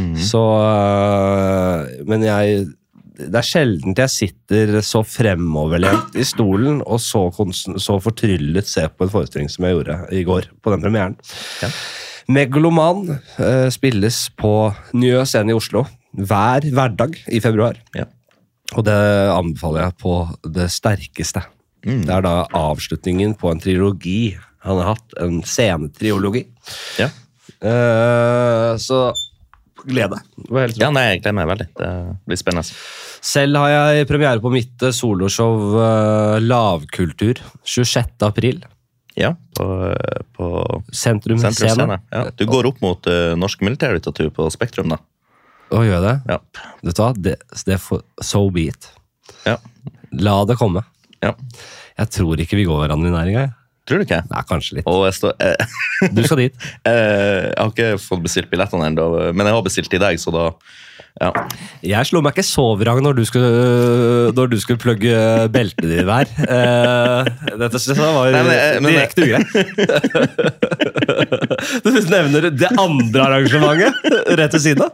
[0.00, 0.14] Mhm.
[0.24, 2.62] Så eh, Men jeg
[3.12, 9.04] Det er sjelden jeg sitter så fremoverlent i stolen og så, så fortryllet ser på
[9.04, 11.18] en forestilling som jeg gjorde i går, på den premieren.
[11.60, 11.68] Ja.
[12.32, 14.52] Megaloman uh, spilles på
[14.96, 17.76] Njø scene i Oslo hver hverdag i februar.
[17.96, 18.06] Ja.
[18.76, 18.96] Og det
[19.32, 20.14] anbefaler jeg på
[20.54, 21.42] det sterkeste.
[21.84, 22.04] Mm.
[22.06, 24.36] Det er da avslutningen på en trilogi.
[24.64, 26.46] Han har hatt en scenetriologi.
[27.00, 27.10] Ja.
[27.62, 29.10] Uh, så
[29.86, 30.26] gled deg.
[30.36, 31.66] Det var helt ja, nei, jeg gleder meg veldig.
[31.78, 31.92] Det
[32.28, 32.76] blir spennende.
[33.32, 38.14] Selv har jeg premiere på mitt eh, soloshow eh, Lavkultur 26.
[38.26, 38.62] april.
[39.18, 39.66] Ja, på,
[40.36, 40.48] på
[40.96, 41.40] Sentrum.
[41.52, 41.98] Scene.
[42.10, 42.24] Ja.
[42.36, 44.96] Du går opp mot uh, norsk militærlitteratur på Spektrum, da.
[45.68, 46.14] Å, gjør jeg det?
[46.32, 46.38] Ja.
[46.80, 47.10] Vet du hva?
[47.28, 47.34] Det,
[47.68, 48.88] det får so be it.
[49.44, 49.58] Ja.
[50.16, 50.86] La det komme.
[51.24, 51.36] ja.
[51.92, 53.44] Jeg tror ikke vi går hverandre i næringa.
[53.44, 53.52] jeg.
[53.92, 54.22] Tror du ikke?
[54.30, 54.86] Nei, kanskje litt.
[55.12, 55.52] Står, eh,
[56.16, 56.54] Du skal dit.
[56.88, 59.04] eh, jeg har ikke fått bestilt billettene ennå,
[59.36, 60.46] men jeg har bestilt i deg, så da
[61.20, 61.28] ja.
[61.84, 63.50] Jeg slo meg ikke så vrang når du skulle,
[64.32, 65.12] når du skulle plugge
[65.52, 66.24] beltet ditt der.
[66.46, 67.20] Eh,
[67.60, 69.52] dette synes jeg var Nei, men, eh, men- direkte ugreit.
[71.84, 73.92] Du nevner det andre arrangementet
[74.38, 74.92] rett ved siden av.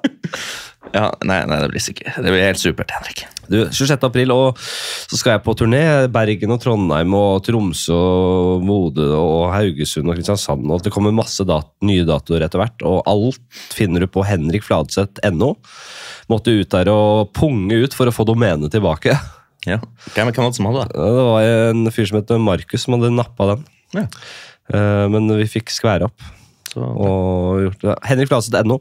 [0.94, 3.24] ja nei, nei, det blir sikkert Det blir helt supert, Henrik.
[3.48, 3.94] Du, 26.
[4.04, 5.80] april, og så skal jeg på turné.
[6.12, 10.68] Bergen og Trondheim og Tromsø og Bodø og Haugesund og Kristiansand.
[10.68, 13.40] Og det kommer masse dat nye datoer etter hvert, og alt
[13.72, 15.54] finner du på henrikfladseth.no.
[16.28, 19.16] Måtte ut der og punge ut for å få domenet tilbake.
[19.66, 19.80] Ja.
[20.14, 20.96] Hvem, var det som hadde det?
[21.00, 23.64] Det var en fyr som het Markus som hadde nappa den.
[23.96, 24.04] Ja.
[24.68, 26.28] Eh, Men vi fikk skvære opp.
[26.68, 27.96] Så, Og gjort det.
[28.10, 28.76] henrikfladseth.no.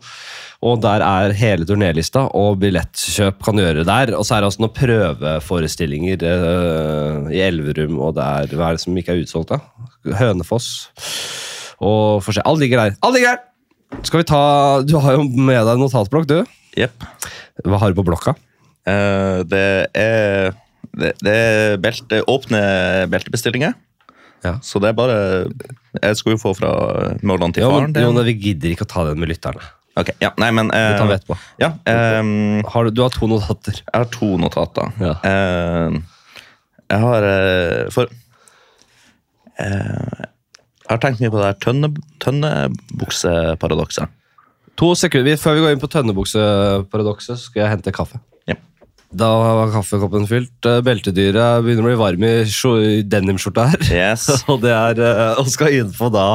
[0.66, 4.14] Og der er hele turnélista, og billettkjøp kan gjøre der.
[4.18, 8.82] Og så er det også noen prøveforestillinger uh, i Elverum, og der, hva er det
[8.82, 10.18] som ikke er utsolgt, da?
[10.18, 10.72] Hønefoss.
[11.78, 12.41] Og se.
[12.41, 12.97] Alt ligger der.
[13.05, 13.43] Alt ligger der!
[14.03, 14.39] Skal vi ta
[14.84, 16.39] Du har jo med deg notatblokk, du.
[16.78, 17.05] Yep.
[17.64, 18.34] Hva har du på blokka?
[18.88, 20.55] Uh, det er
[20.97, 22.60] det, det er belte, åpne
[23.12, 23.76] beltebestillinger.
[24.45, 24.58] Ja.
[24.62, 25.16] Så det er bare
[25.97, 26.70] Jeg skulle jo få fra
[27.26, 27.91] Mørland til Jo, faren.
[27.93, 29.64] men, jo, men vi gidder ikke å ta den med lytterne.
[29.97, 31.37] Ok, ja, nei, men Det eh, tar vi etterpå.
[31.63, 33.79] Ja, ehm, Har du, du har to notater.
[33.81, 34.91] jeg har to notater.
[35.01, 35.15] Ja.
[35.25, 35.97] Eh,
[36.91, 38.05] jeg har eh, For
[39.59, 40.21] eh,
[40.87, 41.89] Jeg har tenkt mye på det her tønne,
[42.23, 44.07] tønnebukseparadokset.
[44.77, 48.19] To sekunder, Før vi går inn på tønnebukseparadokset, skal jeg hente kaffe.
[48.47, 48.55] Ja.
[49.17, 50.53] Da var kaffekoppen fylt.
[50.69, 53.81] Eh, Beltedyret begynner å bli varm i skjor- i denimskjorta her.
[53.89, 54.27] Yes.
[54.51, 56.27] Og det er, eh, og skal inn på da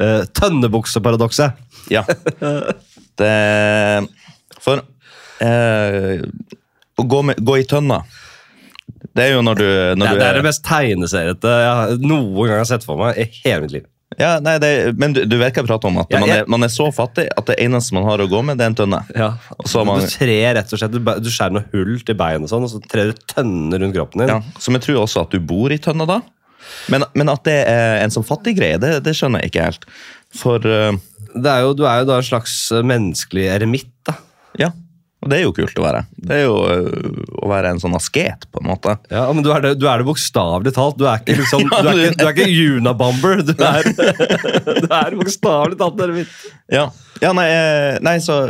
[0.00, 1.58] eh, tønnebukseparadokset.
[1.90, 2.04] Ja.
[3.18, 4.08] Det
[4.64, 4.80] For
[5.44, 6.22] eh,
[6.98, 8.00] å gå, med, gå i tønna
[9.14, 12.48] Det er jo når du, når Det, du det er det mest tegneseriete jeg noen
[12.48, 13.86] gang har sett for meg i hele mitt liv.
[14.18, 15.98] Ja, nei, det, Men du, du vet hva jeg prater om?
[16.02, 18.40] At Ja, man, er, man er så fattig at det eneste man har å gå
[18.42, 19.00] med, det er en tønne.
[19.14, 19.28] Ja.
[19.86, 22.64] Man- Du trer rett og slett, du, du skjærer noe hull til bein og sånn,
[22.66, 24.32] og så trer du tønner rundt kroppen din.
[24.32, 26.18] Ja, Som jeg tror også at du bor i tønna da.
[26.90, 29.86] Men, men at det er en sånn fattig greie, det, det skjønner jeg ikke helt.
[30.40, 33.92] For eh, Det er jo, du er jo da en slags eh, menneskelig eremitt.
[34.08, 34.16] da.
[34.58, 34.72] ja,
[35.18, 36.00] og det er jo kult å være.
[36.14, 38.94] Det er jo eh, å være en sånn asket, på en måte.
[39.10, 40.98] Ja, men Du er det, du er det bokstavelig talt.
[41.00, 43.42] Du er ikke, liksom, du er ikke, du er ikke Unabomber.
[43.42, 43.88] Du er,
[44.84, 46.34] du er bokstavelig talt eremitt.
[46.70, 46.86] Ja,
[47.24, 48.44] ja nei, eh, nei, så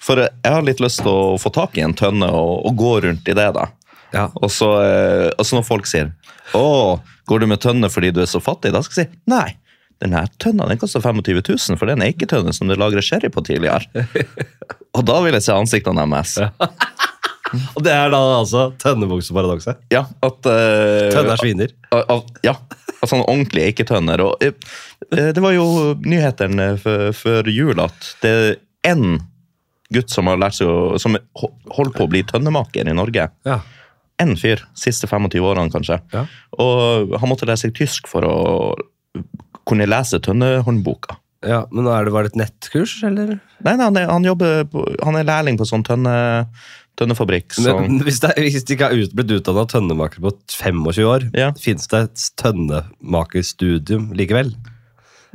[0.00, 2.94] For jeg har litt lyst til å få tak i en tønne og, og gå
[3.06, 3.68] rundt i det, da.
[4.10, 4.26] Ja.
[4.40, 6.10] Og så, eh, og så når folk sier
[6.50, 6.98] 'Å,
[7.30, 9.54] går du med tønne fordi du er så fattig?' Da skal jeg si nei.
[10.00, 13.04] Den her tønna den koster 25 000, for det er en eiketønne som det lagrer
[13.04, 14.06] sherry på tidligere.
[14.96, 16.38] og da vil jeg se ansiktene deres.
[17.74, 19.80] Og det er da altså tønnebukseparadokset.
[19.90, 21.72] Ja, at eh, Tønner sviner?
[21.90, 22.52] Uh, ja,
[23.02, 24.22] av sånne ordentlige eiketønner.
[24.22, 24.54] Og, eh,
[25.34, 25.64] det var jo
[26.04, 26.76] nyheten eh,
[27.16, 28.54] før, jul at det er
[28.92, 29.18] én
[29.90, 33.26] gutt som har lært seg å, som ho- holder på å bli tønnemaker i Norge.
[33.48, 33.58] Ja.
[34.22, 34.62] Én fyr.
[34.78, 35.98] Siste 25 årene, kanskje.
[36.14, 36.28] Ja.
[36.54, 38.36] Og han måtte lære seg tysk for å
[39.70, 41.16] kunne lese tønnehåndboka.
[41.46, 43.38] Ja, Men er det, var det et nettkurs, eller?
[43.64, 44.66] Nei, nei han, er, han jobber
[45.06, 46.12] Han er lærling på sånn tønne,
[47.00, 47.54] tønnefabrikk.
[47.56, 51.24] Så, Men, hvis, det, hvis de ikke er ut, blitt utdanna tønnemaker på 25 år,
[51.38, 51.48] Ja.
[51.56, 54.52] fins det et tønnemakerstudium likevel?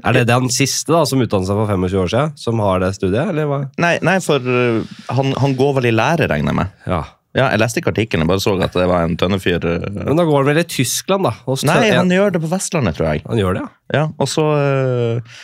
[0.04, 2.92] Er det den siste da, som utdannet seg for 25 år siden, som har det
[2.98, 3.30] studiet?
[3.32, 3.60] eller hva?
[3.80, 4.84] nei, nei, for uh,
[5.16, 6.74] han, han går vel i lære, regner jeg med.
[6.86, 7.02] Ja.
[7.36, 9.66] Ja, Jeg leste ikke artikkelen, jeg bare så at det var en tønnefyr.
[9.68, 11.34] uh, Men da går han vel i Tyskland, da?
[11.68, 13.26] Nei, han gjør det på Vestlandet, tror jeg.
[13.28, 14.00] han gjør det, ja.
[14.00, 15.36] Ja, og så øh,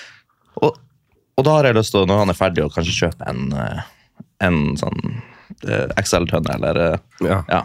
[0.61, 0.79] og,
[1.37, 3.83] og da har jeg lyst til, når han er ferdig, å kanskje kjøpe en, øh,
[4.47, 5.19] en sånn
[5.61, 6.81] XL-tønne, eller
[7.21, 7.41] ja.
[7.51, 7.61] Ja.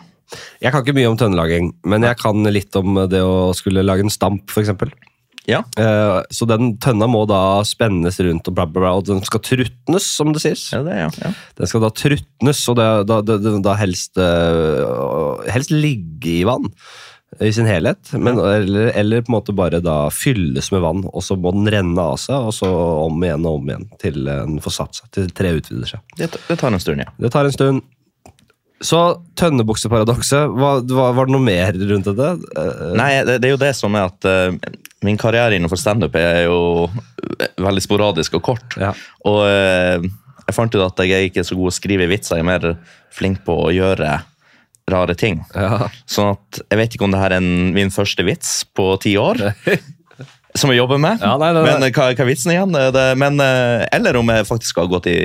[0.60, 4.02] Jeg kan ikke mye om tønnelaging, men jeg kan litt om det å skulle lage
[4.04, 4.74] en stamp, f.eks.
[5.46, 5.62] Ja.
[5.78, 9.42] Uh, så den tønna må da spennes rundt, og bla, bla, bla, og den skal
[9.46, 10.68] trutnes, som det sies.
[10.74, 11.10] ja, det, ja.
[11.22, 11.32] ja.
[11.58, 16.70] Den skal da trutnes, og det, da, det, da, helst, uh, helst ligge i vann
[17.42, 18.12] i sin helhet.
[18.12, 21.70] Men, eller, eller på en måte bare da fylles med vann, og så må den
[21.72, 22.70] renne av seg, og så
[23.06, 26.16] om igjen og om igjen til den får satt seg, til treet utvider seg.
[26.18, 27.12] Det tar en stund, ja.
[27.22, 27.86] Det tar en stund.
[28.84, 29.00] Så
[29.40, 32.32] tønnebukseparadokset, var, var, det noe mer rundt dette?
[32.60, 36.18] Eh, Nei, det, det er jo det som er at uh, min karriere innenfor standup
[36.20, 36.58] er jo
[37.56, 38.76] veldig sporadisk og kort.
[38.80, 38.92] Ja.
[39.24, 40.04] Og uh,
[40.46, 42.68] jeg fant ut at jeg er ikke så god å skrive vitser, jeg er mer
[43.16, 44.18] flink på å gjøre
[44.90, 45.40] rare ting.
[45.54, 45.88] Ja.
[46.06, 49.16] Sånn at jeg vet ikke om det her er en, min første vits på ti
[49.18, 49.40] år.
[50.56, 51.20] Som jeg jobber med.
[51.20, 51.72] Ja, nei, nei, nei.
[51.72, 52.76] Men eh, hva, hva er vitsen igjen?
[52.94, 55.18] Det, men, eh, eller om jeg faktisk har gått i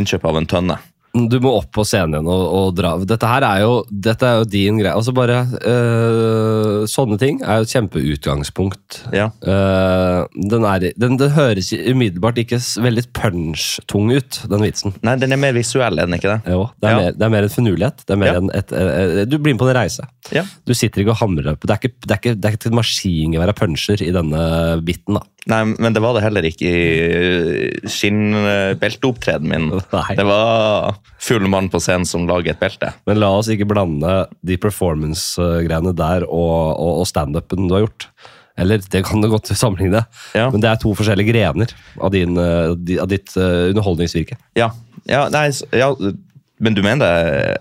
[0.00, 0.78] innkjøp av en tønne.
[1.10, 2.92] Du må opp på scenen igjen og, og dra.
[3.02, 4.92] Dette her er jo, dette er jo din greie.
[4.94, 9.00] Altså bare øh, Sånne ting er jo et kjempeutgangspunkt.
[9.14, 9.26] Ja.
[9.42, 14.94] Uh, den, er, den, den høres umiddelbart ikke veldig punch-tung ut, den vitsen.
[15.06, 16.54] Nei, den er mer visuell, er den ikke det?
[16.54, 17.00] Jo, det, er Ja.
[17.02, 18.04] mer, det er mer en finurlighet.
[18.06, 18.38] Det er mer Ja.
[18.40, 20.06] en et, eh, du blir med på en reise.
[20.34, 20.44] Ja.
[20.66, 21.66] Du sitter ikke og hamrer opp.
[21.66, 24.46] Det er ikke, det er ikke, det er ikke et maskingevær av puncher i denne
[24.86, 25.18] biten.
[25.18, 25.26] da.
[25.48, 29.80] Nei, men det var det heller ikke i skinnbelteopptredenen min.
[29.94, 30.16] Nei.
[30.18, 32.92] Det var full mann på scenen som lager et belte.
[33.08, 38.08] Men la oss ikke blande de performance-greiene der og, og, og standupen du har gjort.
[38.60, 40.02] Eller det kan du godt sammenligne,
[40.36, 40.50] Ja.
[40.52, 44.36] men det er to forskjellige grener av, din, eh, av ditt eh, underholdningsvirke.
[44.58, 44.68] Ja,
[45.08, 45.94] ja, nei, ja
[46.60, 47.00] men du mener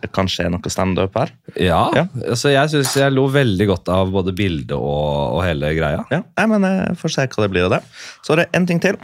[0.04, 1.32] det kanskje er noe standup her?
[1.56, 2.06] Ja, Ja.
[2.30, 6.06] altså jeg syns jeg lo veldig godt av både bildet og, og hele greia.
[6.12, 7.82] Ja, nei, men jeg får se hva det blir av det.
[8.26, 9.00] Så er det en ting til.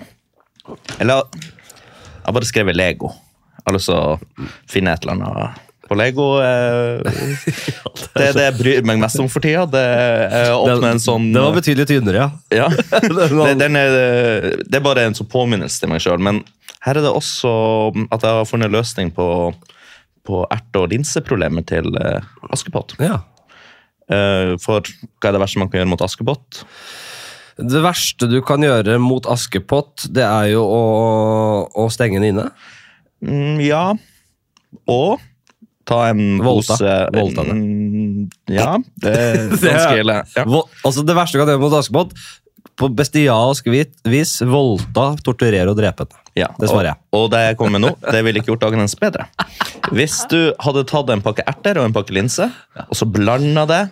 [0.99, 3.11] Eller Jeg har bare skrevet Lego.
[3.55, 6.23] Jeg har lyst til å finne et eller annet på Lego.
[6.41, 6.97] eh,
[8.17, 9.65] Det det jeg bryr meg mest om for tida.
[9.69, 12.29] Det er å åpne en sånn Det var betydelig tynnere, ja.
[12.65, 12.67] ja.
[13.05, 13.97] det, den er,
[14.65, 16.17] det er bare en sånn påminnelse til meg sjøl.
[16.25, 16.41] Men
[16.85, 17.51] her er det også
[18.13, 19.27] at jeg har funnet løsning på,
[20.25, 22.21] på erte- og linseproblemet til eh,
[22.51, 22.97] Askepott.
[23.01, 23.21] ja.
[24.09, 26.63] Eh, For hva er det verste man kan gjøre mot Askepott?
[27.57, 30.81] Det verste du kan gjøre mot Askepott, det er jo å,
[31.71, 32.49] å stenge den inne.
[33.23, 33.85] Mm, ja.
[34.91, 35.21] Og
[35.87, 36.75] ta en Volta.
[36.75, 37.55] pose Voldta det.
[37.55, 40.17] Mm, Ja, det er ganske ille.
[40.35, 40.43] Ja.
[40.83, 42.13] Altså Det verste du kan gjøre mot Askepott,
[42.75, 46.21] på bestialsk vis voldta, torturere og drepe den.
[46.35, 46.99] Ja, Det svarer jeg.
[47.15, 49.27] Og, og det jeg kommer med nå, det ville ikke gjort dagen hennes bedre.
[49.95, 52.49] Hvis du hadde tatt en pakke erter og en pakke linse,
[52.89, 53.83] og så blanda det,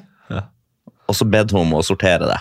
[1.08, 2.40] og så bedt hun om å sortere det.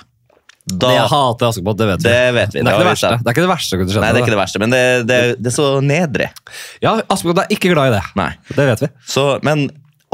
[0.62, 2.06] Da, Jeg hater Askepott, det vet vi.
[2.06, 3.18] Det vet vi, Det det er det, ikke det.
[3.18, 3.78] Det er ikke det verste.
[3.82, 6.28] Nei, det er ikke det verste, men det, det, det er så nedrig.
[6.84, 8.02] Ja, Askepott er ikke glad i det.
[8.20, 8.28] Nei.
[8.54, 8.90] Det vet vi.
[9.10, 9.64] Så, men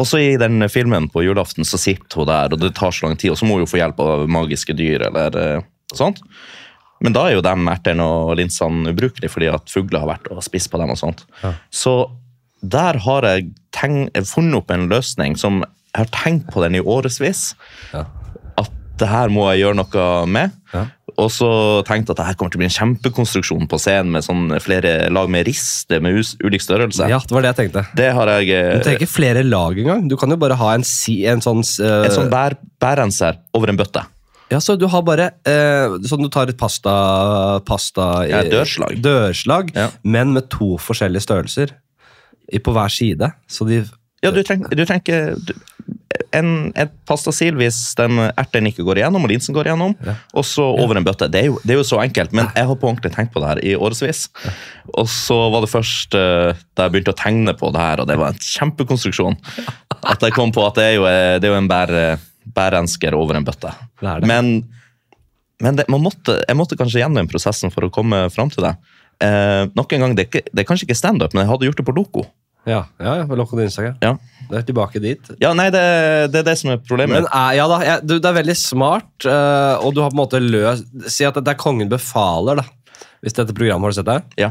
[0.00, 3.18] også i den filmen på julaften så sitter hun der, og det tar så lang
[3.20, 6.22] tid, og så må hun jo få hjelp av magiske dyr eller eh, sånt.
[7.04, 10.42] Men da er jo de ertene og linsene ubrukelige fordi at fugler har vært og
[10.46, 10.90] spist på dem.
[10.94, 11.24] og sånt.
[11.44, 11.54] Ja.
[11.70, 11.94] Så
[12.60, 13.52] der har jeg
[14.26, 17.52] funnet opp en løsning som jeg har tenkt på den i årevis.
[17.94, 18.04] Ja.
[18.58, 20.56] At det her må jeg gjøre noe med.
[20.74, 20.88] Ja.
[21.18, 21.48] Og så
[21.86, 24.52] tenkte jeg at det her kommer til å bli en kjempekonstruksjon på scenen med sånn
[24.62, 27.08] flere lag med rister med ulik størrelse.
[27.10, 27.86] ja, det var det jeg tenkte.
[27.98, 30.06] Det har jeg eh, Du trenger ikke flere lag engang.
[30.10, 32.04] Du kan jo bare ha en, si, en sånn uh...
[32.06, 34.04] En sånn bær, bærrenser over en bøtte.
[34.50, 36.92] Ja, så du har bare eh, Sånn du tar et pasta,
[37.68, 39.00] pasta Ja, dørslag.
[39.04, 39.90] dørslag Ja.
[40.02, 41.74] men med to forskjellige størrelser
[42.52, 43.32] i, på hver side.
[43.48, 43.82] Så de
[44.24, 44.66] Ja, du trenger,
[46.32, 50.14] et pastasil hvis den erten ikke går igjennom og linsen går igjennom, Ja.
[50.34, 51.28] og så over en bøtte.
[51.30, 53.40] Det er, jo, det er jo så enkelt, men jeg har på ordentlig tenkt på
[53.40, 54.28] det her i årevis.
[54.94, 58.08] Og så var det først eh, da jeg begynte å tegne på det her, og
[58.08, 59.36] det var en kjempekonstruksjon,
[60.02, 61.94] at jeg kom på at det er jo, eh, det er jo en bær,
[62.54, 63.72] bærrensker over en bøtte.
[64.00, 64.30] Det det.
[64.30, 64.62] Men,
[65.64, 68.74] men det, man måtte, jeg måtte kanskje gjennom prosessen for å komme fram til det.
[69.24, 71.88] Eh, nok en gang, det er, det kanskje ikke standup, men jeg hadde gjort det
[71.88, 72.26] på Loco.
[72.68, 73.96] Ja, ja, ja på Loco Instagram.
[74.04, 74.16] Ja.
[74.48, 75.30] Det er tilbake dit.
[75.42, 75.82] Ja, nei, det,
[76.32, 77.16] det er det som er problemet.
[77.16, 80.18] Men eh, ja da, jeg, du, det er veldig smart, eh, og du har på
[80.18, 82.66] en måte løst Si at det er Kongen befaler, da.
[83.24, 84.18] Hvis dette programmet har du sett det?
[84.44, 84.50] Ja.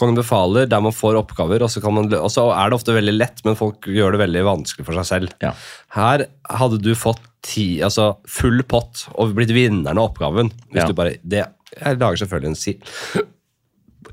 [0.00, 2.94] Kongen befaler, der man får oppgaver, og så, kan man, og så er det ofte
[2.96, 5.34] veldig lett, men folk gjør det veldig vanskelig for seg selv.
[5.44, 5.52] Ja.
[5.96, 6.26] Her
[6.60, 10.48] hadde du fått ti, altså full pott og blitt vinneren av oppgaven.
[10.72, 10.88] Hvis Ja.
[10.90, 11.44] du bare, det,
[11.76, 12.78] Jeg lager selvfølgelig en si...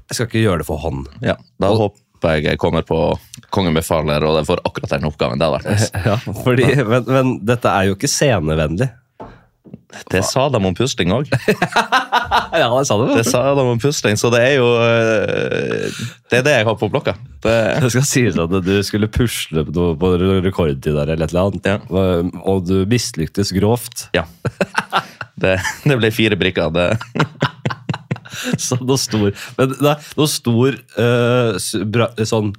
[0.03, 1.07] Jeg skal ikke gjøre det for hånd.
[1.23, 1.37] ja.
[1.61, 1.99] Da håper
[2.37, 2.97] jeg jeg kommer på
[3.51, 5.39] Kongen befaler, og jeg får akkurat den oppgaven.
[5.41, 5.89] Det hadde vært nice.
[6.07, 8.87] Ja, fordi, men, men dette er jo ikke scenevennlig.
[10.11, 11.29] Det sa de om pusling òg.
[12.53, 13.07] Ja, det sa du.
[13.17, 15.87] Det sa de om pusling, så det er jo øh,
[16.29, 17.13] Det er det jeg har på blokka.
[17.41, 20.11] Det, Det skal sies at du skulle pusle på på
[20.45, 21.77] rekordtid der, eller et eller annet, Ja.
[22.45, 24.07] og du mislyktes grovt.
[24.13, 24.25] ja.
[25.43, 26.69] Det, det ble fire brikker.
[26.71, 26.85] Det,
[28.65, 31.57] Så noe stor Men nei, noe stor uh,
[31.89, 32.53] bra, sånn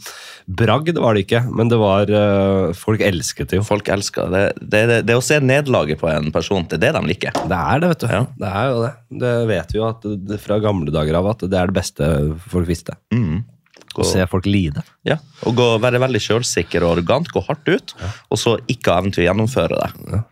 [0.45, 3.65] bragd var det ikke, men det var uh, Folk elsket det jo.
[3.67, 4.45] folk elsker det.
[4.61, 4.99] Det, det.
[5.09, 7.41] det å se nederlaget på en person, det er det de liker.
[7.49, 8.07] Det er det, vet du.
[8.13, 8.21] Ja.
[8.43, 8.93] Det er jo det.
[9.25, 12.11] Det vet vi jo at det, fra gamle dager av at det er det beste
[12.51, 12.97] folk visste.
[13.15, 13.43] Mm.
[13.95, 14.83] Å se folk lide.
[15.07, 17.95] Ja, og gå, Være veldig sjølsikker og arrogant, gå hardt ut,
[18.29, 20.23] og så ikke ha evnen til å gjennomføre det.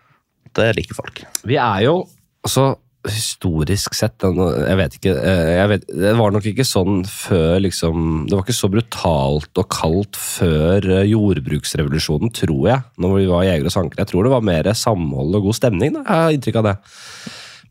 [0.58, 1.22] Det liker folk.
[1.48, 2.00] Vi er jo
[2.42, 2.72] altså
[3.10, 8.26] historisk sett Jeg vet ikke eh, jeg vet, Det var nok ikke sånn før liksom
[8.28, 12.86] Det var ikke så brutalt og kaldt før eh, jordbruksrevolusjonen, tror jeg.
[13.02, 14.04] Når vi var jegere og sankere.
[14.04, 15.96] Jeg tror det var mer samhold og god stemning.
[15.96, 16.04] Da.
[16.06, 16.76] Jeg har inntrykk av det.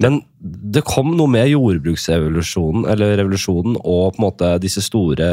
[0.01, 5.27] Men det kom noe med jordbruksrevolusjonen eller revolusjonen og på en måte disse store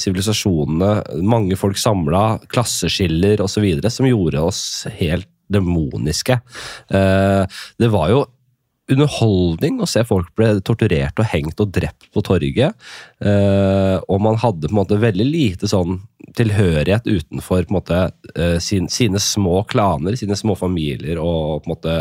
[0.00, 4.62] sivilisasjonene, mange folk samla, klasseskiller osv., som gjorde oss
[5.00, 6.38] helt demoniske.
[6.90, 7.46] Eh,
[7.78, 8.24] Det var jo
[8.92, 12.76] underholdning å se folk ble torturert og hengt og drept på torget.
[13.18, 15.98] Eh, og man hadde på en måte veldig lite sånn
[16.36, 17.98] tilhørighet utenfor måte
[18.34, 21.96] eh, sin, sine små klaner, sine små familier og på en måte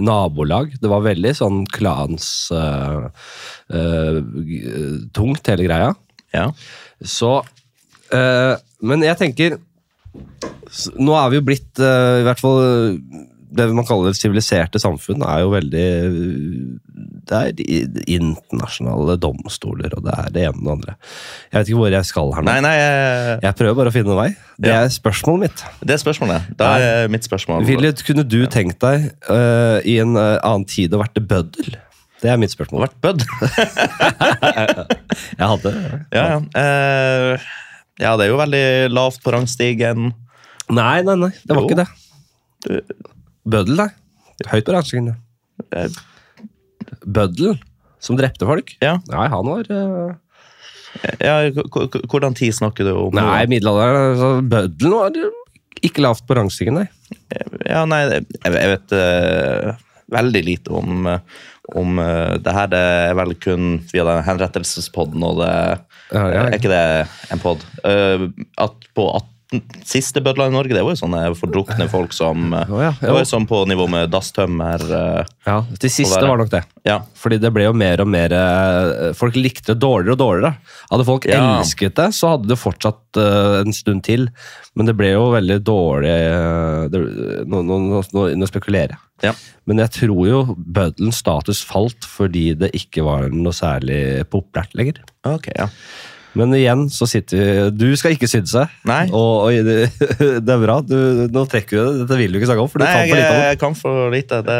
[0.00, 0.72] nabolag.
[0.80, 3.28] Det var veldig sånn klans eh,
[3.76, 4.18] eh,
[5.16, 5.92] tungt, hele greia.
[6.34, 6.48] Ja.
[7.04, 7.36] Så
[8.10, 9.52] eh, Men jeg tenker
[10.98, 12.58] Nå er vi jo blitt eh, I hvert fall
[13.54, 15.86] det man kaller siviliserte samfunn, er jo veldig
[17.24, 17.64] Det er de
[18.16, 20.94] internasjonale domstoler, og det er det ene og det andre.
[21.52, 22.48] Jeg vet ikke hvor jeg skal her nå.
[22.50, 23.38] Nei, nei, jeg...
[23.46, 24.28] Jeg prøver bare å finne en vei.
[24.58, 24.82] Det Ja.
[24.84, 25.58] er spørsmålet mitt.
[25.80, 26.40] det er spørsmålet.
[26.60, 30.92] Da er mitt spørsmål Ville, kunne du tenkt deg uh, i en uh, annen tid
[30.94, 31.78] å vært bøddel?
[32.24, 32.86] Det er mitt spørsmål.
[32.86, 33.20] vært bødd.
[35.38, 35.70] Jeg hadde
[36.14, 36.38] ja, ja.
[36.38, 37.32] uh,
[38.00, 40.08] ja, det er jo veldig lavt på rangstigen.
[40.72, 41.30] Nei, nei, nei.
[41.46, 41.68] Det var Jo.
[41.68, 41.88] ikke det.
[43.44, 43.88] Bøddel, da.
[44.50, 45.14] Høyt på rangstigen.
[45.76, 45.96] Eh,
[47.04, 47.58] Bøddel,
[48.02, 48.74] som drepte folk.
[48.84, 48.96] Ja.
[49.12, 50.12] Nei, han var uh...
[51.20, 51.36] ja,
[52.08, 53.16] hvordan tid snakker du om?
[53.16, 54.12] Nei, middelalderen.
[54.14, 55.18] Altså, bøddelen var
[55.84, 56.86] ikke lavt på rangstigen, nei.
[57.68, 59.74] Ja, nei, jeg, vet uh,
[60.14, 61.04] veldig lite om,
[61.76, 62.70] om uh, det her.
[62.72, 65.52] Det er vel kun via den henrettelsespodden, og det
[66.14, 66.42] Ja, ja.
[66.46, 66.82] er ikke det
[67.34, 67.64] en pod.
[67.84, 68.30] Uh,
[68.64, 69.33] at på 18,
[69.86, 73.22] siste bødler i Norge, det var jo sånne fordrukne folk som oh, ja, Det var
[73.22, 74.84] jo sånn på nivå med dasstømmer.
[74.98, 76.62] eh, Ja, Det siste var nok det.
[76.88, 77.00] ja.
[77.20, 80.54] Fordi det ble jo mer og mer eh, Folk likte det dårligere og dårligere.
[80.90, 81.40] Hadde folk Ja.
[81.60, 84.28] elsket det, så hadde det fortsatt uh, en stund til.
[84.74, 86.14] Men det ble jo veldig dårlig
[86.90, 89.00] uh, nå, spekulerer jeg.
[89.22, 89.32] Ja.
[89.68, 95.00] Men jeg tror jo bøddelens status falt fordi det ikke var noe særlig populært lenger.
[95.24, 95.68] Ok, ja.
[96.34, 98.64] Men igjen så sitter vi Du skal ikke synse.
[98.88, 99.04] Nei.
[99.14, 99.76] Og, og det,
[100.46, 100.80] det er bra.
[100.82, 100.96] Du,
[101.30, 102.00] nå trekker du det.
[102.04, 103.46] Dette vil du ikke snakke om, for du Nei, kan for lite om det.
[103.52, 104.40] jeg kan for lite.
[104.48, 104.58] Det,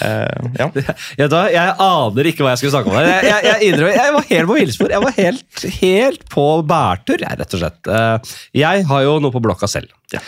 [0.00, 0.68] eh, ja.
[1.20, 2.96] Jeg, da, jeg aner ikke hva jeg skulle snakke om.
[2.98, 4.94] Jeg, jeg, jeg, innrømmer, jeg var helt på villspor.
[4.94, 7.90] Jeg var helt, helt på bærtur, jeg, rett og slett.
[7.90, 9.92] Uh, Jeg har jo noe på blokka selv.
[10.12, 10.20] Ja.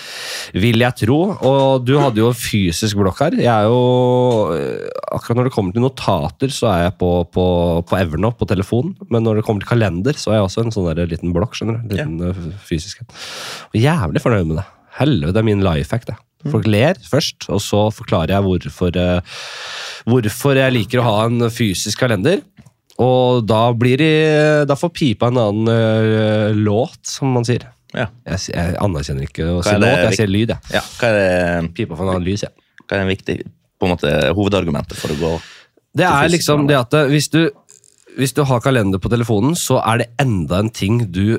[0.57, 1.19] Vil jeg tro.
[1.47, 3.37] Og du hadde jo fysisk blokk her.
[3.39, 3.81] Jeg er jo,
[4.57, 7.47] eh, akkurat når det kommer til notater, så er jeg på, på,
[7.87, 8.97] på Evernote på telefonen.
[9.13, 11.57] Men når det kommer til kalender, så er jeg også en sånn der liten blokk.
[11.59, 11.95] skjønner du?
[11.95, 12.35] Liten ja.
[12.67, 13.05] fysisk.
[13.71, 14.69] Og jævlig fornøyd med det.
[14.97, 16.17] Helvete, det er min life hack, det.
[16.45, 19.39] Folk ler først, og så forklarer jeg hvorfor, eh,
[20.07, 22.43] hvorfor jeg liker å ha en fysisk kalender.
[23.03, 24.13] Og da blir de,
[24.69, 27.67] da får pipa en annen uh, låt, som man sier.
[27.93, 28.09] Ja.
[28.25, 30.55] Jeg, jeg anerkjenner ikke å si låt, jeg sier lyd.
[30.55, 30.79] jeg.
[30.79, 30.83] ja.
[30.97, 32.67] Hva er det Pipa får en annen lys, jeg.
[32.85, 33.37] hva er det viktig,
[33.77, 35.33] på en måte, hovedargumentet for å gå
[35.97, 37.43] Det er liksom det at eh, hvis du,
[38.17, 41.39] hvis du har kalender på telefonen, så er det enda en ting du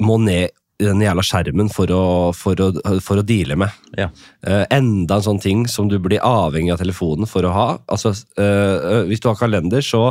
[0.00, 2.02] må ned den jævla skjermen for å,
[2.36, 2.70] for å,
[3.04, 3.80] for å deale med.
[3.98, 4.08] Ja.
[4.46, 7.66] Uh, enda en sånn ting som du blir avhengig av telefonen for å ha.
[7.92, 10.10] Altså, uh, hvis du har kalender, så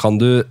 [0.00, 0.44] kan du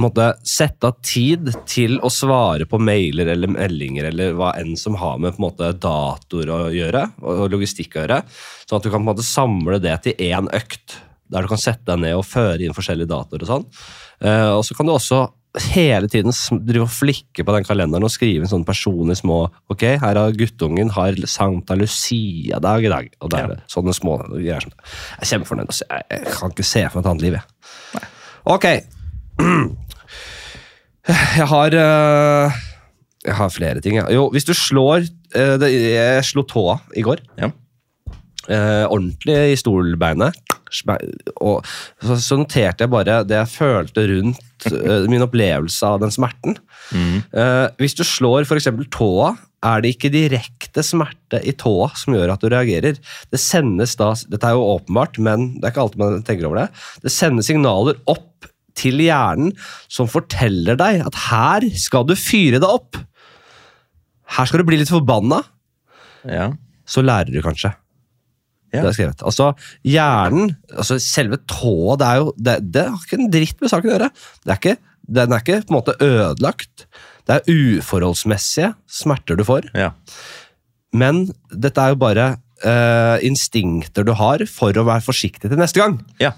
[0.00, 4.96] måtte sette av tid til å svare på mailer eller meldinger eller hva enn som
[4.98, 8.20] har med på en måte, datoer å gjøre, og logistikk å gjøre.
[8.64, 10.98] Sånn at du kan på en måte samle det til én økt.
[11.30, 13.64] der du kan sette deg ned og føre inn forskjellige datoer og sånn.
[14.22, 15.22] Uh, og så kan du også
[15.70, 19.36] hele tiden driver drive og flikke på den kalenderen og skrive en sånne personlige små
[19.70, 23.10] Ok, her har guttungen har Sankta Lucia-dag i dag.
[23.22, 23.60] Og det er Ja.
[23.70, 24.60] Sånne små greier.
[24.66, 24.72] som.
[24.74, 25.68] Jeg er kjempefornøyd.
[25.70, 25.84] altså.
[25.90, 28.08] Jeg, jeg kan ikke se for meg et annet liv, jeg.
[28.44, 28.66] Ok.
[31.36, 32.52] Jeg har eh,
[33.26, 33.98] Jeg har flere ting.
[34.00, 34.06] Ja.
[34.12, 35.04] Jo, hvis du slår
[35.36, 37.20] eh, det, Jeg slo tåa i går.
[37.40, 37.50] Ja.
[38.48, 40.36] Eh, ordentlig i stolbeinet.
[41.44, 41.64] Og
[42.02, 46.58] så, noterte jeg bare det jeg følte rundt eh, min opplevelse av den smerten.
[46.94, 48.70] Eh, hvis du slår f.eks.
[48.94, 52.98] tåa, er det ikke direkte smerte i tåa som gjør at du reagerer.
[53.32, 56.64] Det sendes da, Dette er jo åpenbart, men det er ikke alltid man tenker over
[56.64, 56.68] det.
[57.04, 59.52] Det sendes signaler opp til hjernen
[59.92, 62.98] som forteller deg at her skal du fyre deg opp.
[64.34, 65.40] Her skal du bli litt forbanna.
[66.26, 66.50] Ja.
[66.88, 67.72] Så lærer du kanskje.
[68.74, 68.82] Ja.
[68.82, 69.24] Det er skrevet.
[69.30, 69.50] Altså,
[69.86, 73.90] hjernen, altså selve tåa, det er jo det, det har ikke en dritt med saken
[73.90, 74.12] å gjøre.
[74.42, 74.76] Det er ikke,
[75.18, 76.86] den er ikke på en måte ødelagt.
[77.24, 79.70] Det er uforholdsmessige smerter du får.
[79.78, 79.92] Ja.
[80.94, 82.26] Men dette er jo bare
[82.64, 86.00] uh, instinkter du har for å være forsiktig til neste gang.
[86.22, 86.34] ja.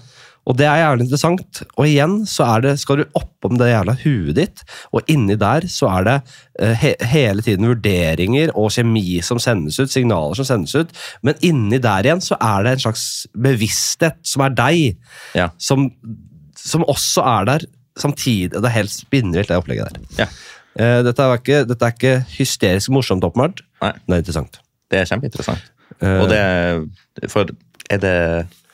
[0.47, 1.61] Og det er jævlig interessant.
[1.75, 4.61] Og igjen så er det, skal du oppom det jævla huet ditt,
[4.95, 6.15] og inni der så er det
[6.61, 10.93] eh, he hele tiden vurderinger og kjemi som sendes ut, signaler som sendes ut,
[11.25, 14.97] men inni der igjen så er det en slags bevissthet som er deg,
[15.35, 15.49] Ja.
[15.57, 15.89] som,
[16.55, 17.65] som også er der
[17.99, 18.51] samtidig.
[18.55, 20.05] Det er helt spinnvilt, det opplegget der.
[20.23, 20.29] ja.
[20.77, 23.63] Uh, dette, er ikke, dette er ikke hysterisk morsomt, åpenbart.
[23.81, 24.59] Nei, Det er interessant.
[24.93, 25.63] det er kjempeinteressant.
[25.97, 27.49] Uh, Og det For
[27.89, 28.11] er det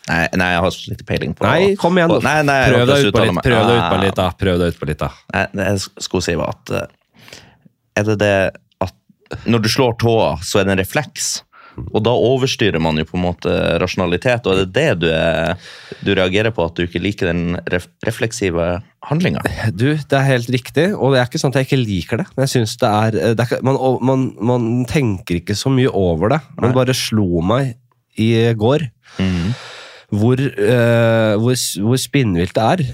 [0.10, 2.12] Nei, nei jeg har så lite peiling på Nei, kom igjen.
[2.12, 4.02] på, nei, nei, Prøv deg ut på litt, prøv deg ut på Ah.
[4.04, 4.26] litt, da.
[4.44, 5.10] Prøv deg utpå litt, da.
[5.34, 7.40] Nei, det jeg skulle si var at eh,
[8.02, 8.36] Er det det
[8.84, 8.94] at
[9.48, 11.32] når du slår tåa, så er det en refleks?
[11.90, 13.50] Og da overstyrer man jo på en måte
[13.82, 15.56] rasjonalitet, og er det det du, er,
[16.06, 16.68] du reagerer på?
[16.70, 18.68] At du ikke liker den ref refleksive
[19.10, 19.42] handlinga?
[19.74, 22.28] Du, det er helt riktig, og det er ikke sånn at jeg ikke liker det.
[22.36, 25.90] Men jeg synes det er, det er ikke, man, man, man tenker ikke så mye
[25.90, 26.42] over det.
[26.60, 26.78] Man Nei.
[26.78, 27.74] bare slo meg
[28.22, 28.86] i går
[30.14, 32.86] hvor, uh, hvor, hvor spinnvilt det er.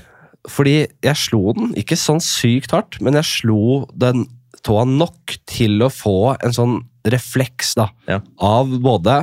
[0.50, 4.28] Fordi jeg slo den, ikke sånn sykt hardt, men jeg slo den
[4.66, 8.20] tåa nok til å få en sånn refleks da, Ja.
[8.44, 9.22] av både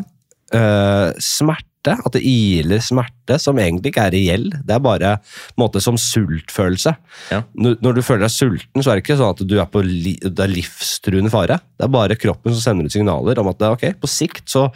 [0.55, 4.47] uh, smerte, at det iler smerte, som egentlig ikke er reell.
[4.67, 6.97] Det er bare en måte som sultfølelse.
[7.31, 7.45] Ja.
[7.55, 10.17] Når, du føler deg sulten, så er det ikke sånn at du er på li,
[10.19, 11.61] det er livstruende fare.
[11.79, 14.51] Det er bare kroppen som sender ut signaler om at det, er ok, på sikt
[14.51, 14.67] så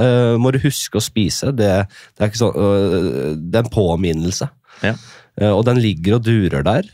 [0.00, 1.52] eh, må du huske å spise.
[1.56, 1.70] Det,
[2.16, 4.48] det, er sånn, uh, det er en påminnelse.
[4.84, 4.94] Ja.
[5.40, 6.88] Uh, og den ligger og durer der.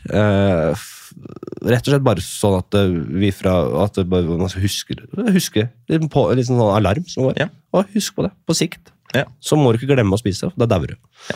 [1.61, 2.77] rett og slett bare sånn at
[3.21, 4.95] vi fra at man skal huske,
[5.35, 7.43] huske en på, en sånn alarm som går.
[7.43, 7.51] Ja.
[7.75, 8.93] Og husk på det, på sikt.
[9.15, 9.25] Ja.
[9.43, 11.35] Så må du ikke glemme å spise, da dauer du.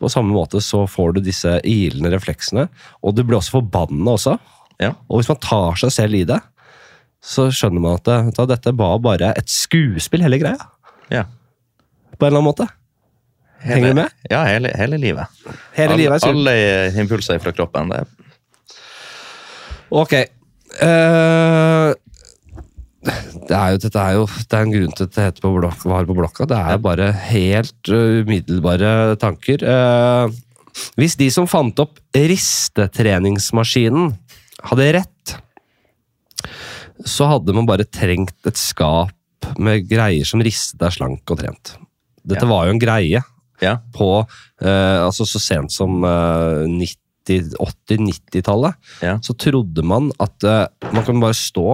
[0.00, 2.66] På samme måte så får du disse ilende refleksene,
[3.00, 4.34] og du blir også forbanna også.
[4.82, 4.92] Ja.
[5.08, 6.40] Og hvis man tar seg selv i det,
[7.26, 10.70] så skjønner man at hva, dette var bare et skuespill, hele greia.
[11.12, 11.24] Ja.
[12.16, 12.68] På en eller annen måte.
[13.66, 14.14] Henger du med?
[14.30, 15.42] Ja, hele, hele livet.
[15.76, 16.56] Hele alle, livet alle
[17.02, 17.92] impulser fra kroppen.
[17.92, 18.04] Det,
[19.94, 20.12] Ok.
[20.82, 21.94] Uh,
[23.46, 25.52] det er jo, dette er jo det er en grunn til at det heter på
[25.54, 26.48] blok, var på blokka.
[26.50, 29.62] Det er bare helt uh, umiddelbare tanker.
[29.62, 30.26] Uh,
[30.98, 34.10] hvis de som fant opp ristetreningsmaskinen,
[34.66, 35.36] hadde rett,
[37.06, 39.15] så hadde man bare trengt et skap
[39.58, 41.76] med greier som ristet deg slank og trent.
[42.26, 42.50] Dette Ja.
[42.50, 43.22] var jo en greie
[43.62, 43.76] ja.
[43.94, 44.08] på
[44.60, 46.66] eh, altså så sent som eh,
[47.26, 49.16] 80-90-tallet Ja.
[49.22, 51.64] så trodde man at eh, man kan bare stå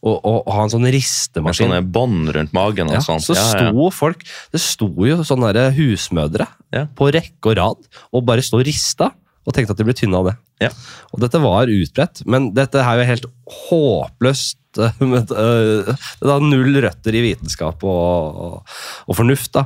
[0.00, 1.68] og, og, og ha en sånn Med ristemaskin.
[1.68, 3.24] sånne bånd rundt magen og Ja, sånt.
[3.26, 6.86] så Ja, sto folk Det sto jo sånne husmødre Ja.
[6.96, 9.10] på rekke og rad og bare sto og rista
[9.48, 10.34] og tenkte at de ble tynne av det.
[10.66, 10.68] Ja.
[11.14, 13.26] Og dette var utbredt, men dette er jo helt
[13.70, 14.58] håpløst.
[14.78, 18.74] eh, med, eh, Det har null røtter i vitenskap og, og,
[19.08, 19.52] og fornuft.
[19.56, 19.64] da.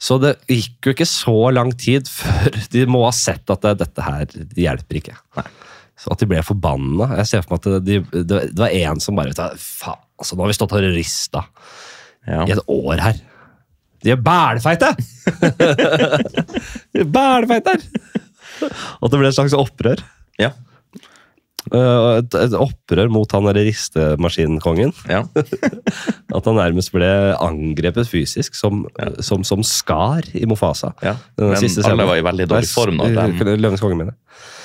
[0.00, 3.74] Så det gikk jo ikke så lang tid før de må ha sett at det,
[3.82, 4.24] dette her
[4.56, 5.16] hjelper ikke.
[6.00, 7.10] Så at de ble forbanna.
[7.18, 10.00] Jeg ser for meg at de, det, det var en som bare vet du, Faen,
[10.22, 11.42] altså, nå har vi stått og rista
[12.28, 12.44] Ja.
[12.46, 13.18] i et år her.
[14.00, 14.94] De er bælfeite!
[16.96, 17.04] De
[19.02, 20.02] Og det ble et slags opprør.
[20.40, 20.50] Ja.
[21.70, 24.94] Eh, Et, et opprør mot han derre ristemaskinkongen.
[25.10, 25.20] ja.
[26.36, 27.08] At han nærmest ble
[27.42, 28.84] angrepet fysisk, som,
[29.20, 30.92] som, som skar i Mofasa.
[31.04, 31.16] ja.
[31.36, 31.56] Men
[31.90, 34.12] alle var i veldig dårlig form Da, den,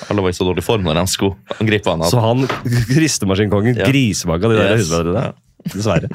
[0.06, 2.02] alle var i så dårlig form når de skulle angripe han.
[2.06, 2.46] at- Så han,
[3.02, 3.90] ristemaskinkongen, Ja.
[3.90, 4.86] grisemagga de der Yes.
[4.86, 5.26] husmødrene.
[5.26, 5.32] Ja.
[5.66, 6.08] Dessverre.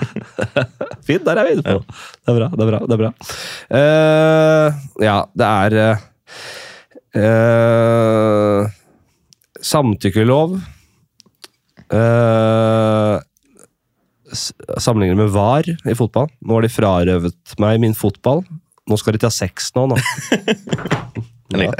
[1.03, 1.81] Fint, der er vi inne på.
[1.83, 2.47] Det er bra.
[2.55, 3.09] det er bra, det er bra.
[3.75, 4.67] Uh,
[5.03, 6.05] ja, det er eh,
[7.11, 8.69] Eh,
[9.61, 10.55] samtykkelov.
[11.91, 13.17] Eh,
[14.77, 16.29] sammenligner med VAR i fotball.
[16.39, 18.45] Nå har de frarøvet meg min fotball.
[18.87, 19.99] Nå skal de ta sex nå, nå.
[21.51, 21.75] Den er jeg.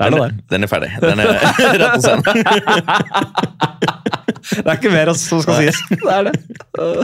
[0.00, 0.90] Den, er- den er ferdig.
[1.02, 1.26] Den er
[1.80, 2.24] rett på scenen.
[4.40, 5.78] Det er ikke mer som skal sies.
[6.00, 6.34] Det er det.
[6.80, 7.02] Uh,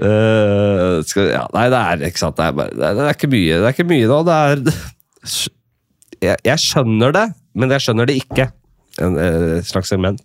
[0.00, 2.36] uh, skal, ja, nei, det er ikke sant.
[2.40, 4.18] Det er, bare, det er, det er ikke mye Det er ikke mye nå.
[4.26, 4.56] Det er
[6.20, 8.44] jeg, jeg skjønner det, men jeg skjønner det ikke.
[9.00, 10.20] En, en slags segment.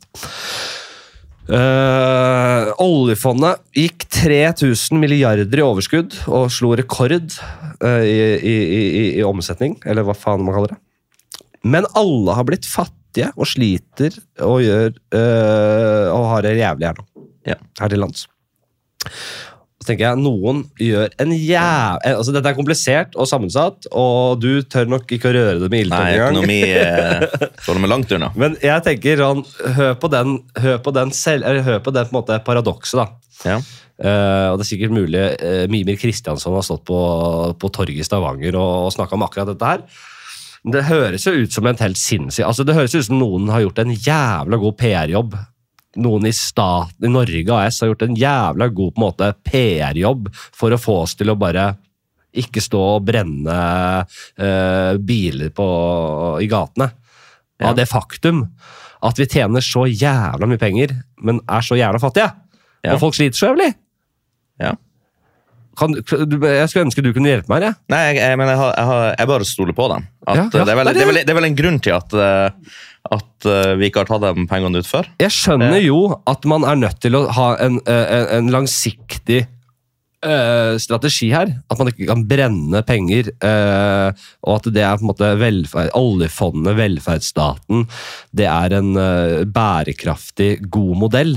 [1.46, 9.26] Øh, oljefondet gikk 3000 milliarder i overskudd og slo rekord uh, i, i, i, i
[9.26, 10.80] omsetning, eller hva faen man kaller det.
[11.66, 16.98] Men alle har blitt fattige og sliter og gjør uh, og har det jævlig her
[16.98, 17.06] nå.
[17.46, 17.60] Ja.
[17.82, 18.26] Her til lands.
[19.86, 22.00] Så tenker jeg noen gjør en jæv...
[22.10, 25.76] Altså, dette er komplisert og sammensatt, og du tør nok ikke å røre det med
[25.76, 26.40] Nei, ildtang engang.
[26.40, 28.32] økonomi eh, står langt unna.
[28.34, 29.44] Men jeg tenker sånn,
[29.78, 32.98] hør på den, hør på den, selv, eller hør på den på en måte paradokset,
[33.04, 33.06] da.
[33.46, 33.60] Ja.
[34.02, 36.98] Uh, og det er sikkert mulig uh, Mimir Kristiansson har stått på,
[37.62, 39.86] på torget i Stavanger og, og snakka om akkurat dette her.
[40.66, 43.62] Det høres jo ut som en helt sinnssyk altså Det høres ut som noen har
[43.68, 45.38] gjort en jævla god PR-jobb.
[46.02, 50.80] Noen i staten i Norge AS har gjort en jævla god måte PR-jobb for å
[50.82, 51.70] få oss til å bare
[52.36, 53.58] ikke stå og brenne
[54.04, 55.68] uh, biler på,
[56.44, 56.90] i gatene.
[57.62, 57.70] Ja.
[57.70, 58.42] Av det faktum
[59.06, 62.28] at vi tjener så jævla mye penger, men er så jævla fattige.
[62.84, 62.96] Ja.
[62.98, 63.72] Og folk sliter så jævlig.
[64.64, 64.76] ja.
[65.76, 67.66] Kan, jeg skulle ønske du kunne hjelpe meg.
[67.68, 67.74] Ja.
[67.92, 70.06] Nei, jeg, jeg, men jeg, har, jeg, har, jeg bare stoler på dem.
[70.24, 70.44] Ja, ja.
[70.54, 72.78] det, er vel, det- er vel, det er vel en grunn til at, eh,
[73.14, 75.10] at eh, vi ikke har tatt de pengene ut før.
[75.22, 79.44] jeg skjønner jo at man er nødt til å ha en, eh, en, en langsiktig
[80.26, 81.52] eh, strategi her.
[81.70, 83.30] At man ikke kan brenne penger.
[83.46, 87.86] eh, og at det er på en måte velferd, oljefondet, velferdsstaten,
[88.34, 91.36] det er en eh, bærekraftig, god modell.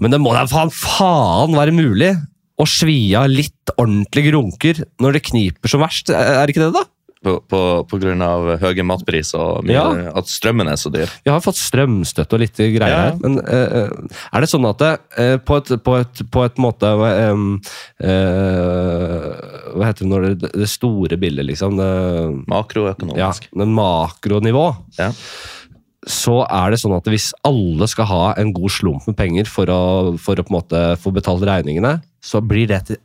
[0.00, 2.14] Men det må da faen, faen være mulig
[2.60, 6.12] å svi av litt ordentlig grunker når det kniper som verst.
[6.12, 6.86] Er det ikke det, da?
[7.20, 10.12] På, på, på grunn av høye matpriser og mye, Ja.
[10.16, 11.10] at strømmen er så dyr.
[11.20, 13.00] Vi har fått strømstøtte og litt greier Ja.
[13.10, 13.90] her, men uh,
[14.32, 17.42] er det sånn at det, uh, på, et, på, et, på et måte eh,
[18.00, 19.28] uh,
[19.76, 21.76] Hva heter det når det, det store bildet, liksom?
[21.78, 23.50] Det, ja, Makroøkonomisk.
[23.60, 24.64] men makronivå.
[24.98, 25.10] Ja.
[26.08, 29.68] Så er det sånn at hvis alle skal ha en god slump med penger for
[29.68, 29.80] å,
[30.16, 33.00] for å på en måte få betalt regningene, så blir det til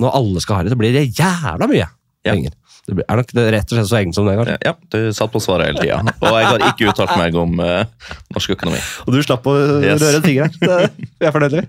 [0.00, 1.84] Når alle skal ha det, så blir det jævla mye
[2.26, 2.32] Ja.
[2.32, 2.50] penger.
[2.86, 4.56] Det er nok det rett og slett så enkelt som det, kanskje.
[4.62, 5.96] Ja, du satt på svaret hele tida.
[6.22, 8.78] Og jeg har ikke uttalt meg om uh, norsk økonomi.
[9.06, 9.98] Og du slapp å Yes.
[10.04, 10.86] røre en finger her.
[11.18, 11.64] Vi er fornøyde,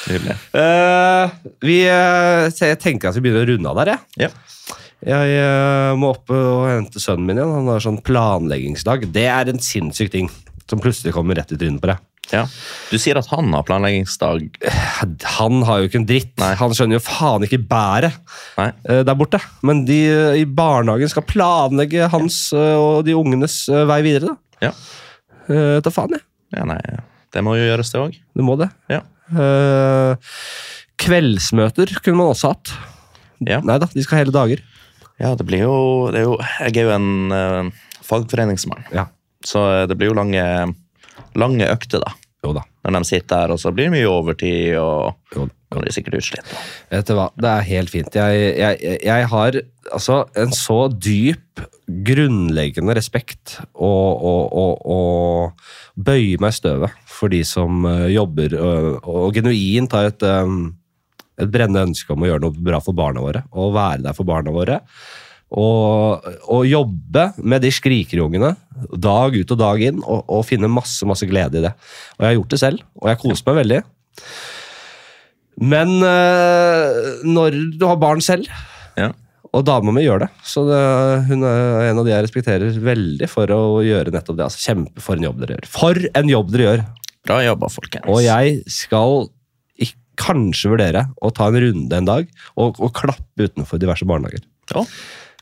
[0.00, 1.30] Uh, Eh,
[1.60, 4.24] vi eh, jeg tenker at vi begynner å runde av der, jeg.
[4.24, 4.30] Ja.
[5.04, 7.52] Jeg uh, må opp og hente sønnen min igjen.
[7.58, 9.06] Han har sånn planleggingsdag.
[9.12, 10.30] Det er en sinnssyk ting
[10.70, 12.00] som plutselig kommer rett i trynet på deg.
[12.30, 12.44] Ja.
[12.92, 14.44] Du sier at han har planleggingsdag.
[15.40, 16.30] Han har jo ikke en dritt.
[16.38, 16.52] Nei.
[16.60, 18.14] Han skjønner jo faen ikke bæret
[18.60, 19.40] eh, der borte.
[19.66, 24.36] Men de eh, i barnehagen skal planlegge hans eh, og de ungenes vei videre.
[24.36, 24.70] da.
[24.70, 25.80] Ja.
[25.82, 26.22] Ta faen, jeg.
[26.54, 26.76] ja, nei,
[27.34, 28.14] det må jo gjøres, det òg.
[28.38, 28.68] Det må det.
[28.92, 29.00] Ja.
[31.00, 32.70] Kveldsmøter kunne man også hatt.
[33.48, 33.58] Ja.
[33.64, 34.62] Nei da, de skal hele dager.
[35.18, 35.74] ja, det blir jo,
[36.12, 37.70] det er jo Jeg er jo en uh,
[38.06, 39.06] fagforeningsmann, Ja.
[39.44, 40.44] så det blir jo lange,
[41.38, 42.14] lange økter, da.
[42.44, 42.62] Jo da.
[42.88, 45.82] Når de sitter der, og så blir det mye overtid, og Jo da.
[45.82, 46.54] de er sikkert utslitt.
[46.90, 48.16] Vet du hva, det er helt fint.
[48.16, 49.60] Jeg, jeg, jeg har
[49.92, 51.62] altså en så dyp,
[52.06, 58.54] grunnleggende respekt og, og, og, og bøyer meg i støvet for de som eh, jobber
[58.56, 60.70] og, og genuint har et, um,
[61.34, 63.42] et brennende ønske om å gjøre noe bra for barna våre.
[63.52, 64.78] Og være der for barna våre.
[65.50, 68.52] Og, og jobbe med de skrikerungene
[69.02, 71.72] dag ut og dag inn og, og finne masse masse glede i det.
[72.18, 73.80] Og jeg har gjort det selv, og jeg koser meg veldig.
[75.60, 78.46] Men øh, når du har barn selv,
[78.98, 79.10] Ja.
[79.54, 80.78] og dama mi gjør det Så det,
[81.28, 84.46] hun er en av de jeg respekterer veldig for å gjøre nettopp det.
[84.46, 85.68] Altså, kjempe for en jobb dere gjør.
[85.74, 86.86] For en jobb dere gjør!
[87.26, 88.06] Bra jobba, folkens.
[88.08, 89.28] Og jeg skal
[90.20, 92.26] kanskje vurdere å ta en runde en dag
[92.60, 94.42] og, og klappe utenfor diverse barnehager.
[94.68, 94.82] Ja,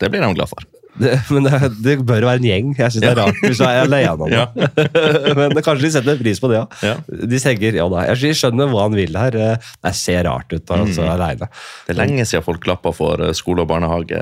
[0.01, 0.67] det blir de glad for.
[0.99, 2.71] Det, men det, det bør være en gjeng.
[2.75, 4.39] Jeg syns det er rart hvis jeg er alene om det.
[4.41, 5.35] Ja.
[5.39, 6.65] men kanskje de setter pris på det, ja.
[6.83, 6.95] Ja.
[7.31, 9.37] De tenker ja da, jeg skjønner hva han vil her.
[9.39, 11.13] Det ser rart ut altså, Mm.
[11.15, 11.51] alene.
[11.87, 14.19] Det er lenge siden folk klappa for eh, skole og barnehage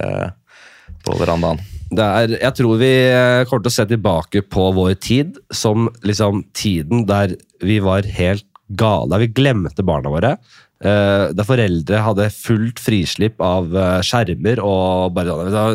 [1.06, 1.62] på verandaen.
[1.86, 5.88] Det er, jeg tror vi eh, kommer til å se tilbake på vår tid som
[6.04, 8.44] liksom tiden der vi var helt
[8.76, 9.12] gale.
[9.14, 10.32] Der vi glemte barna våre.
[10.84, 15.66] Eh, der foreldre hadde fullt frislipp av uh, skjermer og bare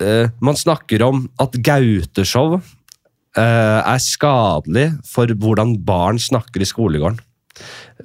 [0.00, 2.60] eh, Man snakker om at gauteshow
[3.36, 7.18] er skadelig for hvordan barn snakker i skolegården.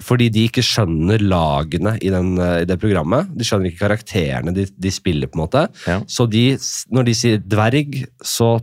[0.03, 3.29] Fordi de ikke skjønner lagene i, den, i det programmet.
[3.31, 5.31] De skjønner ikke karakterene de, de spiller.
[5.31, 5.61] på en måte.
[5.87, 6.01] Ja.
[6.03, 6.57] Så de,
[6.91, 8.57] når de sier dverg, så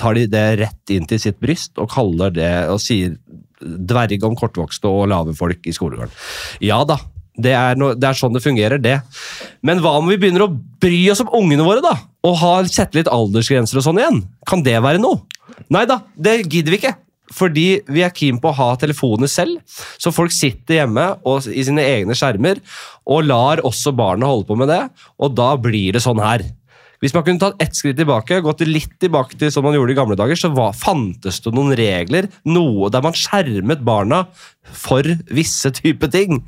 [0.00, 3.16] tar de det rett inn til sitt bryst og kaller det og sier
[3.60, 6.14] dverg om kortvokste og lave folk i skolegården.
[6.64, 6.98] Ja da,
[7.40, 8.98] det er, no, det er sånn det fungerer, det.
[9.66, 11.94] Men hva om vi begynner å bry oss om ungene våre, da?
[12.26, 14.24] Og har sette litt aldersgrenser og sånn igjen?
[14.48, 15.22] Kan det være noe?
[15.72, 16.96] Nei da, det gidder vi ikke.
[17.30, 19.60] Fordi vi er keen på å ha telefoner selv,
[20.00, 22.58] så folk sitter hjemme og, i sine egne skjermer
[23.06, 24.82] og lar også barna holde på med det,
[25.14, 26.42] og da blir det sånn her.
[27.00, 29.96] Hvis man kunne tatt ett skritt tilbake, gått litt tilbake til som man gjorde i
[29.96, 34.26] gamle dager, så var, fantes det noen regler, noe der man skjermet barna
[34.76, 36.42] for visse typer ting.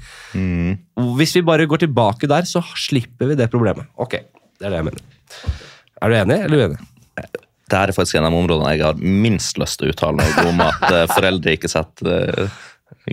[1.16, 3.88] Hvis vi bare går tilbake der, så slipper vi det problemet.
[3.96, 4.18] Ok,
[4.60, 5.06] det er det jeg mener.
[6.02, 6.82] Er du enig eller uenig?
[7.72, 10.44] Det er faktisk en av de områdene jeg har minst lyst til å uttale meg
[10.44, 12.60] om at eh, foreldre ikke setter eh,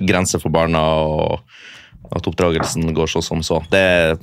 [0.10, 3.62] grenser for barna, og at oppdragelsen går så som så.
[3.72, 4.20] Det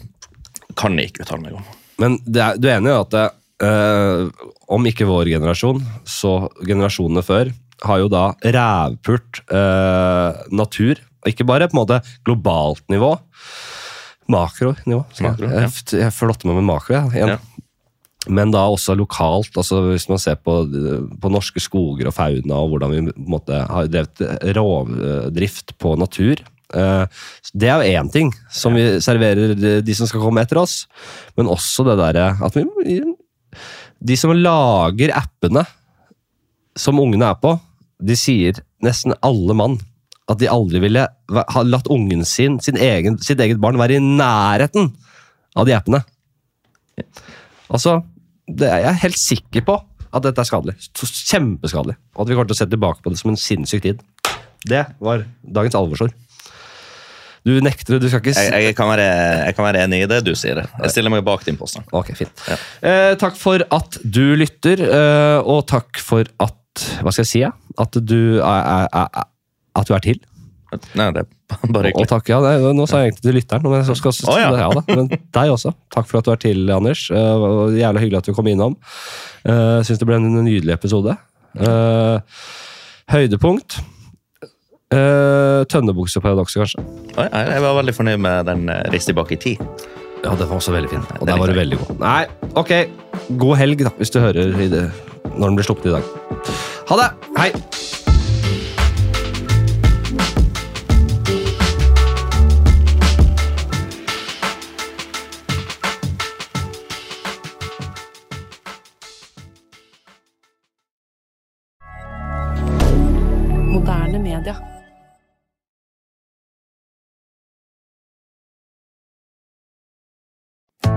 [0.76, 1.64] kan jeg ikke uttale meg om.
[2.02, 3.26] Men det er, du er enig i at det,
[3.66, 4.30] øh,
[4.68, 7.52] om ikke vår generasjon, så generasjonene før,
[7.84, 11.00] har jo da rævpult øh, natur.
[11.26, 13.14] Ikke bare på en måte globalt nivå,
[14.28, 15.04] makronivå.
[15.12, 16.00] skal jeg- Makro, ja.
[16.04, 17.12] Jeg, flotter meg med makro, jeg.
[17.14, 17.28] igjen.
[17.28, 17.38] Ja.
[18.28, 20.66] Men da også lokalt, altså hvis man ser på,
[21.22, 26.42] på norske skoger og fauna, og hvordan vi måte, har drevet rovdrift på natur.
[26.74, 27.04] Eh,
[27.54, 30.84] Det er jo én ting som vi serverer de som skal komme etter oss,
[31.36, 33.00] men også det derre at vi
[34.00, 35.64] De som lager appene
[36.76, 37.54] som ungene er på,
[37.96, 39.78] de sier nesten alle mann
[40.30, 44.02] at de aldri ville ha latt ungen sin, sin egen, sitt eget barn, være i
[44.02, 44.90] nærheten
[45.56, 46.02] av de appene.
[47.70, 48.00] Altså,
[48.46, 49.78] det er jeg helt sikker på
[50.16, 50.74] at dette er skadelig.
[50.96, 51.96] Kjempeskadelig.
[52.16, 54.02] Og at vi kommer til å se tilbake på det som en sinnssyk tid.
[54.66, 56.14] Det var dagens alvorsord.
[57.46, 59.06] Du nekter det, du skal ikke Jeg, jeg, kan være,
[59.46, 60.64] jeg kan være enig i det du sier.
[60.66, 61.86] Jeg stiller meg bak din påstand.
[61.94, 62.46] Ok, fint.
[62.50, 62.58] Ja.
[62.90, 67.44] Eh, takk for at du lytter, eh, og takk for at Hva skal jeg si?
[67.44, 67.54] Ja?
[67.80, 69.28] At du er, er, er,
[69.78, 70.18] at du er til.
[70.98, 71.30] Nei, det er
[71.70, 72.08] bare Og hyggelig.
[72.10, 74.50] takk, ja, det, Nå sa jeg egentlig til lytteren, men jeg skal, oh, ja.
[74.58, 75.72] ja da, men deg også.
[75.94, 77.06] Takk for at du er til, Anders.
[77.14, 78.74] Eh, jævla hyggelig at du kom innom.
[79.46, 81.14] Uh, Syns det ble en nydelig episode.
[81.56, 82.40] Eh,
[83.14, 83.78] høydepunkt
[84.94, 86.84] uh, Tønnebukseparadokset, kanskje.
[87.16, 89.62] Oi, Jeg var veldig fornøyd med den eh, Reis tilbake i tid.
[90.24, 91.04] Ja, den var også veldig fin.
[91.20, 91.98] Og der var du veldig god.
[92.02, 92.22] Nei,
[92.58, 92.72] ok.
[93.38, 94.86] God helg, da, hvis du hører i det,
[95.36, 96.02] når den blir sluppet i dag.
[96.90, 97.12] Ha det!
[97.38, 97.50] Hei!